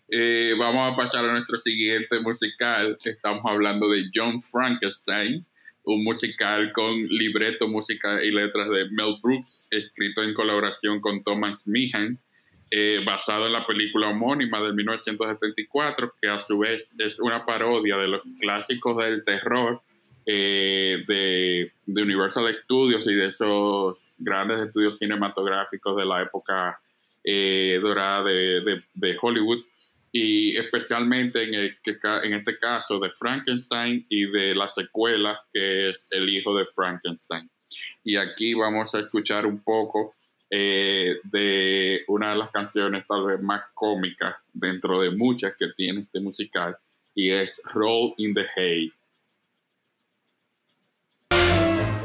[0.09, 2.97] eh, vamos a pasar a nuestro siguiente musical.
[3.05, 5.45] Estamos hablando de John Frankenstein,
[5.85, 11.67] un musical con libreto, música y letras de Mel Brooks, escrito en colaboración con Thomas
[11.67, 12.21] Meehan,
[12.73, 17.97] eh, basado en la película homónima de 1974, que a su vez es una parodia
[17.97, 19.83] de los clásicos del terror
[20.25, 26.81] eh, de, Universal Studios y de esos grandes estudios cinematográficos de la época
[27.25, 29.65] eh, dorada de, Hollywood
[30.13, 31.77] y especialmente en, el
[32.23, 37.51] en este caso de Frankenstein y de la secuela que es El hijo de Frankenstein.
[38.05, 40.15] Y aquí vamos a escuchar un poco
[40.51, 46.01] eh, de una de las canciones tal vez más cómicas dentro de muchas que tiene
[46.01, 46.77] este musical
[47.15, 48.93] y es Roll in the Hay.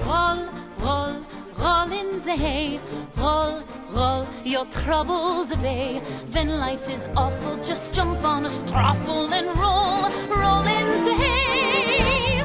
[0.05, 0.47] Roll,
[0.79, 1.25] roll,
[1.57, 2.79] roll in the hay.
[3.17, 6.01] Roll, roll your troubles away.
[6.31, 12.41] When life is awful, just jump on a straffle and roll, roll in the hay.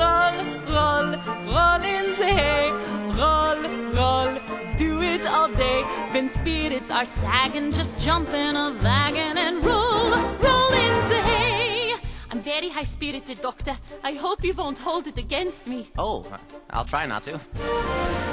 [0.00, 0.36] Roll,
[0.72, 1.08] roll,
[1.52, 2.91] roll in the hay.
[3.22, 3.62] Roll,
[3.94, 4.34] roll,
[4.76, 5.82] do it all day.
[6.12, 10.10] When spirits are sagging, just jump in a wagon and roll,
[10.46, 11.94] roll in the hay.
[12.32, 13.78] I'm very high spirited, Doctor.
[14.02, 15.90] I hope you won't hold it against me.
[15.96, 16.26] Oh,
[16.70, 17.38] I'll try not to.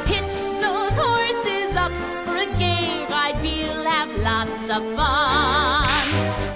[0.07, 1.91] Hitch those horses up
[2.25, 6.48] for a gay ride, we'll have lots of fun.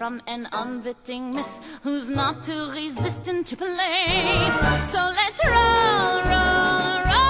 [0.00, 4.48] From an unwitting miss who's not too resistant to play.
[4.86, 7.20] So let's roll, roll, roll.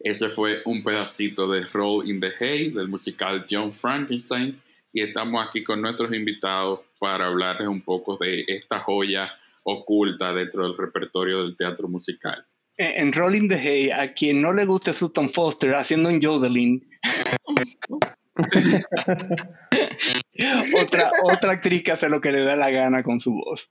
[0.00, 4.60] Ese fue un pedacito de Roll in the Hay del musical John Frankenstein
[4.92, 9.32] y estamos aquí con nuestros invitados para hablarles un poco de esta joya
[9.62, 12.44] oculta dentro del repertorio del teatro musical.
[12.80, 16.80] En en Rolling the Hay, a quien no le guste Sutton Foster haciendo un yodeling,
[20.80, 23.70] otra, otra actriz que hace lo que le da la gana con su voz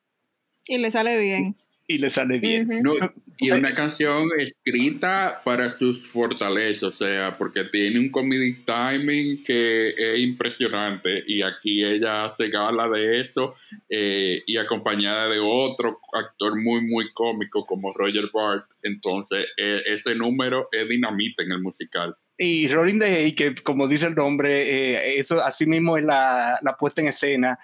[0.67, 1.57] Y le sale bien.
[1.89, 2.69] Y le sale bien.
[2.69, 2.83] Ujú.
[2.83, 9.43] No, y una canción escrita para sus fortalezas, o sea, porque tiene un comedic timing
[9.43, 13.55] que es impresionante y aquí ella hace gala de eso
[13.89, 18.65] eh, y acompañada de otro actor muy, muy cómico como Roger Bart.
[18.83, 22.15] Entonces, eh, ese número es dinamita en el musical.
[22.37, 26.59] Y Rolling the Hay, que como dice el nombre, eh, eso así mismo es la,
[26.61, 27.57] la puesta en escena.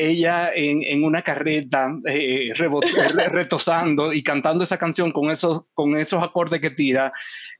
[0.00, 2.52] Ella en, en una carreta eh,
[3.30, 7.12] retosando y cantando esa canción con esos, con esos acordes que tira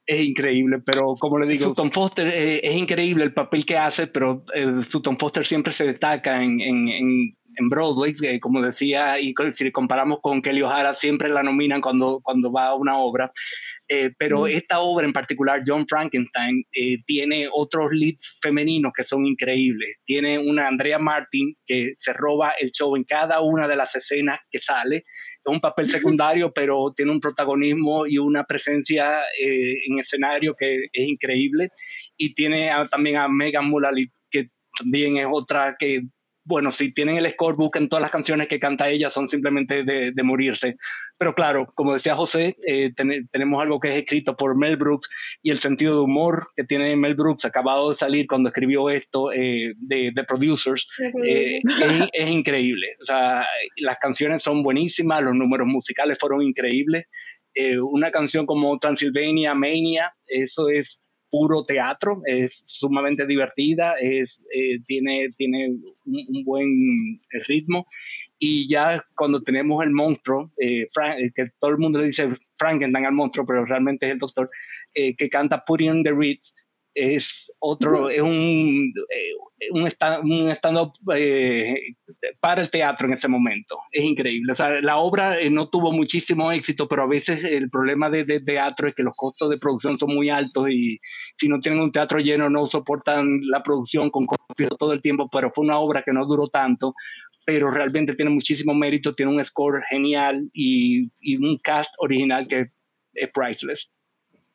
[0.07, 0.79] es increíble.
[0.79, 4.83] Pero como le digo, Sutton Foster eh, es increíble el papel que hace, pero eh,
[4.89, 9.65] Sutton Foster siempre se destaca en, en, en, en Broadway, eh, como decía, y si
[9.65, 13.33] le comparamos con Kelly O'Hara, siempre la nominan cuando, cuando va a una obra.
[13.89, 19.27] Eh, pero esta obra en particular, John Frankenstein, eh, tiene otros leads femeninos que son
[19.27, 19.97] increíbles.
[20.05, 24.39] Tiene una Andrea Martin que se roba el show en cada una de las escenas
[24.51, 24.97] que sale.
[24.97, 25.05] Es
[25.45, 31.09] un papel secundario, pero tiene un protagonismo y una presencia eh, en escenario que es
[31.09, 31.71] increíble.
[32.17, 36.03] Y tiene a- también a Megan Mullally, que también es otra que
[36.49, 40.13] bueno, si tienen el score, busquen todas las canciones que canta ella, son simplemente de,
[40.13, 40.77] de morirse.
[41.19, 45.09] Pero claro, como decía José, eh, ten- tenemos algo que es escrito por Mel Brooks
[45.43, 49.31] y el sentido de humor que tiene Mel Brooks, acabado de salir cuando escribió esto
[49.31, 50.89] eh, de, de Producers,
[51.25, 52.87] eh, es, es increíble.
[53.03, 53.47] O sea,
[53.77, 57.05] las canciones son buenísimas, los números musicales fueron increíbles.
[57.55, 64.81] Eh, una canción como Transylvania Mania, eso es puro teatro, es sumamente divertida, es, eh,
[64.87, 65.69] tiene, tiene
[66.05, 67.87] un, buen ritmo.
[68.39, 73.07] Y ya cuando tenemos el monstruo, eh, eh, que todo el mundo le dice Frankenstein
[73.07, 74.51] al monstruo, pero realmente es el doctor,
[74.95, 76.55] eh, que canta Putting on the Ritz,
[76.95, 81.75] es otro, es un, eh, un, stand-up eh,
[82.41, 83.79] para el teatro en ese momento.
[83.93, 84.53] Es increíble.
[84.53, 88.25] O sea, la obra eh, no tuvo muchísimo éxito, pero a veces el problema de,
[88.25, 90.99] de teatro es que los costos de producción son muy altos y
[91.37, 95.29] si no tienen un teatro lleno no soportan la producción con copias todo el tiempo,
[95.31, 96.95] pero fue una obra que no duró tanto
[97.47, 102.71] pero realmente tiene muchísimo mérito, tiene un score genial y, y un cast original que
[103.15, 103.91] es priceless.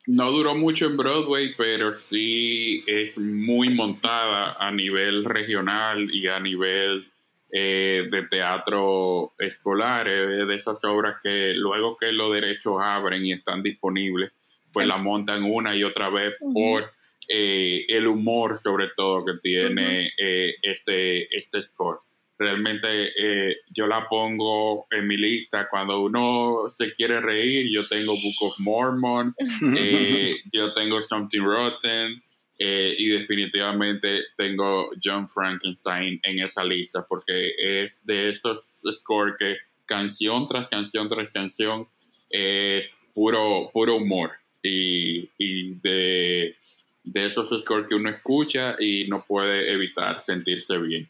[0.06, 6.38] No duró mucho en Broadway, pero sí es muy montada a nivel regional y a
[6.40, 7.10] nivel
[7.50, 10.06] eh, de teatro escolar.
[10.08, 14.32] Es de esas obras que luego que los derechos abren y están disponibles,
[14.72, 16.90] pues la montan una y otra vez por
[17.28, 22.00] eh, el humor, sobre todo, que tiene eh, este, este score.
[22.36, 25.68] Realmente eh, yo la pongo en mi lista.
[25.70, 29.34] Cuando uno se quiere reír, yo tengo Book of Mormon,
[29.78, 32.22] eh, yo tengo Something Rotten
[32.58, 39.56] eh, y definitivamente tengo John Frankenstein en esa lista porque es de esos scores que
[39.86, 41.88] canción tras canción tras canción
[42.30, 44.32] es puro, puro humor
[44.62, 46.56] y, y de,
[47.02, 51.08] de esos scores que uno escucha y no puede evitar sentirse bien.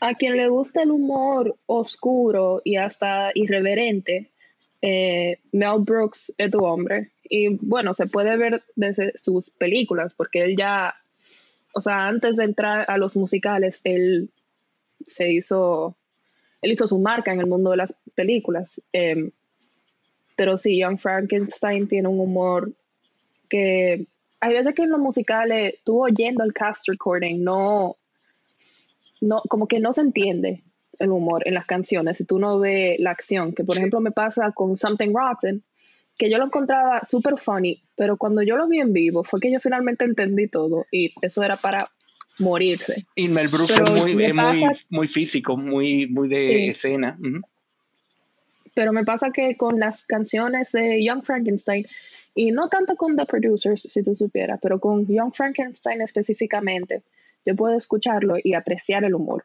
[0.00, 4.30] A quien le gusta el humor oscuro y hasta irreverente,
[4.82, 7.10] eh, Mel Brooks es tu hombre.
[7.22, 10.94] Y bueno, se puede ver desde sus películas, porque él ya,
[11.74, 14.30] o sea, antes de entrar a los musicales, él
[15.04, 15.96] se hizo,
[16.62, 18.82] él hizo su marca en el mundo de las películas.
[18.92, 19.30] Eh,
[20.34, 22.72] pero sí, Young Frankenstein tiene un humor
[23.50, 24.06] que
[24.40, 27.96] hay veces que en los musicales, tú oyendo el cast recording, no,
[29.20, 30.62] no, como que no se entiende
[30.98, 34.10] el humor en las canciones si tú no ves la acción, que por ejemplo me
[34.12, 35.62] pasa con Something Rotten,
[36.18, 39.50] que yo lo encontraba súper funny, pero cuando yo lo vi en vivo fue que
[39.50, 41.88] yo finalmente entendí todo y eso era para
[42.38, 43.04] morirse.
[43.14, 46.40] Y Mel Brooks Pero es, muy, me es muy, pasa- muy físico, muy, muy de
[46.40, 46.68] Sí.
[46.68, 47.18] escena.
[48.74, 51.86] Pero me pasa que con las canciones de Young Frankenstein,
[52.34, 57.02] y no tanto con The Producers, si tú supieras, pero con Young Frankenstein específicamente,
[57.44, 59.44] yo puedo escucharlo y apreciar el humor.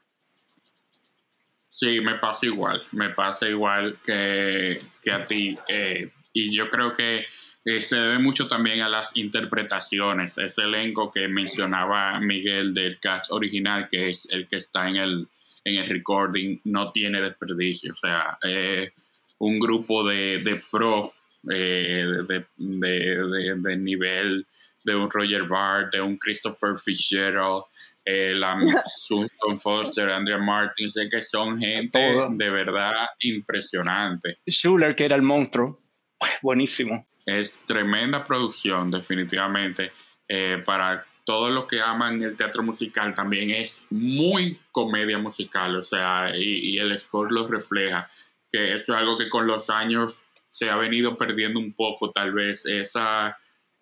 [1.70, 5.58] Sí, me pasa igual, me pasa igual que, que a ti.
[5.68, 7.26] eh, y yo creo que
[7.66, 10.38] eh, se debe mucho también a las interpretaciones.
[10.38, 15.28] Ese elenco que mencionaba Miguel del cast original, que es el que está en el,
[15.66, 17.94] en el recording, no tiene desperdicio.
[17.94, 18.92] O sea, eh,
[19.40, 21.14] un grupo de, de pro
[21.52, 24.46] eh, de, de- de- de nivel
[24.86, 27.64] de un Roger Bart, de un Christopher Fitzgerald,
[28.06, 28.56] eh, la
[28.86, 32.30] Susan Foster, Andrea Martin, sé que son gente Todo.
[32.30, 34.38] de verdad impresionante.
[34.48, 35.82] Schuller, que era el monstruo,
[36.42, 37.08] buenísimo.
[37.26, 39.92] Es tremenda producción, definitivamente.
[40.28, 45.84] Eh, para todos los que aman el teatro musical, también es muy comedia musical, o
[45.84, 48.12] sea, y, y el score lo refleja,
[48.52, 52.32] que eso es algo que con los años se ha venido perdiendo un poco, tal
[52.32, 53.36] vez, esa,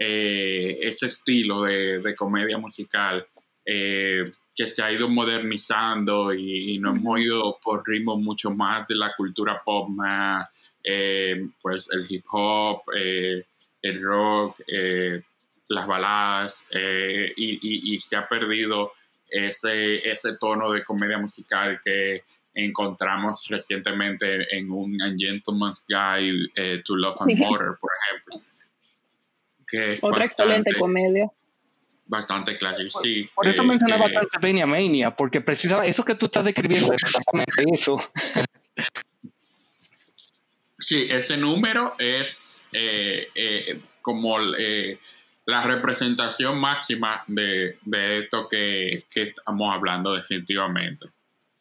[0.05, 3.25] eh, ese estilo de, de comedia musical.
[3.65, 8.85] eh, que se ha ido modernizando y, y nos hemos ido por ritmos mucho más
[8.87, 10.47] de la cultura pop, más
[10.83, 14.59] eh, pues el hip hop, el rock,
[15.69, 16.63] las baladas,
[17.35, 18.91] y, y- y se ha perdido
[19.27, 22.21] ese, ese tono de comedia musical que
[22.53, 27.31] encontramos recientemente en un Gentleman's Guide to Love and.
[27.39, 28.52] Murder, por ejemplo.
[29.73, 31.31] Que es Otra bastante, excelente comedia.
[32.05, 33.27] bastante clásico, sí.
[33.33, 36.93] Por eso eh, mencionaba que- tanto Venia Mania, porque precisamente eso que tú estás describiendo
[36.93, 37.97] es exactamente eso.
[40.77, 44.99] Sí, ese número es eh, eh, como eh,
[45.45, 51.05] la representación máxima de, de esto que, que estamos hablando definitivamente.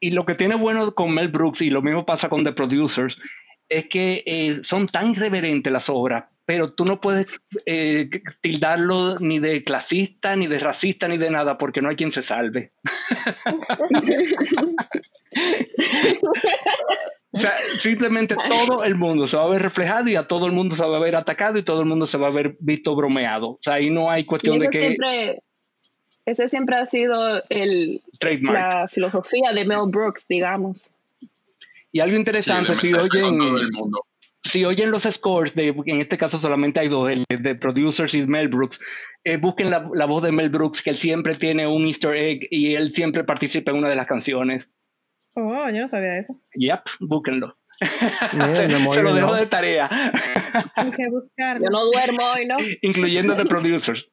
[0.01, 3.17] Y lo que tiene bueno con Mel Brooks, y lo mismo pasa con The Producers,
[3.69, 7.27] es que eh, son tan irreverentes las obras, pero tú no puedes
[7.67, 12.13] eh, tildarlo ni de clasista, ni de racista, ni de nada, porque no hay quien
[12.13, 12.73] se salve.
[17.35, 20.53] O sea, simplemente todo el mundo se va a ver reflejado y a todo el
[20.53, 22.95] mundo se va a ver atacado y todo el mundo se va a ver visto
[22.95, 23.53] bromeado.
[23.53, 25.43] O sea, ahí no hay cuestión de que siempre,
[26.27, 28.55] ese siempre ha sido el, trademark.
[28.55, 30.91] la filosofía de Mel Brooks, digamos.
[31.91, 34.05] Y algo Sí, interesante, meterse con oyen, todo el mundo.
[34.45, 38.27] Si oyen los scores, de, en este caso solamente hay dos, el de Producers y
[38.27, 38.81] Mel Brooks,
[39.25, 42.49] eh, busquen la, la voz de Mel Brooks, que él siempre tiene un easter egg
[42.51, 44.69] y él siempre participa en una de las canciones.
[45.35, 46.39] Oh, yo no sabía eso.
[46.55, 47.57] Yep, búsquenlo.
[47.81, 49.35] Se lo dejo ¿no?
[49.35, 49.89] de tarea,
[50.77, 51.65] Hay que buscarlo.
[51.65, 52.57] Yo no duermo hoy, ¿no?
[52.83, 54.09] incluyendo The Producers.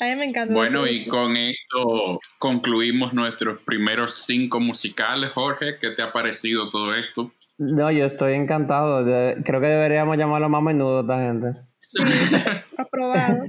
[0.00, 0.54] A mí me encanta.
[0.54, 5.30] Bueno, y con esto concluimos nuestros primeros cinco musicales.
[5.30, 7.32] Jorge, ¿qué te ha parecido todo esto?
[7.58, 9.04] No, yo estoy encantado.
[9.04, 11.60] De- creo que deberíamos llamarlo más menudo a esta gente.
[12.78, 13.44] Aprobado.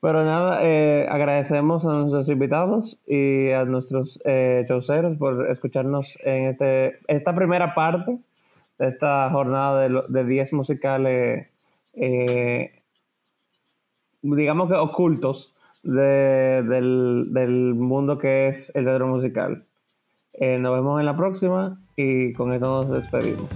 [0.00, 6.44] Pero nada, eh, agradecemos a nuestros invitados y a nuestros eh, showceros por escucharnos en
[6.50, 8.18] este, esta primera parte
[8.78, 11.46] de esta jornada de, lo- de 10 musicales,
[11.94, 12.82] eh,
[14.20, 19.64] digamos que ocultos de- del, del mundo que es el teatro musical.
[20.34, 23.48] Eh, nos vemos en la próxima y con esto nos despedimos.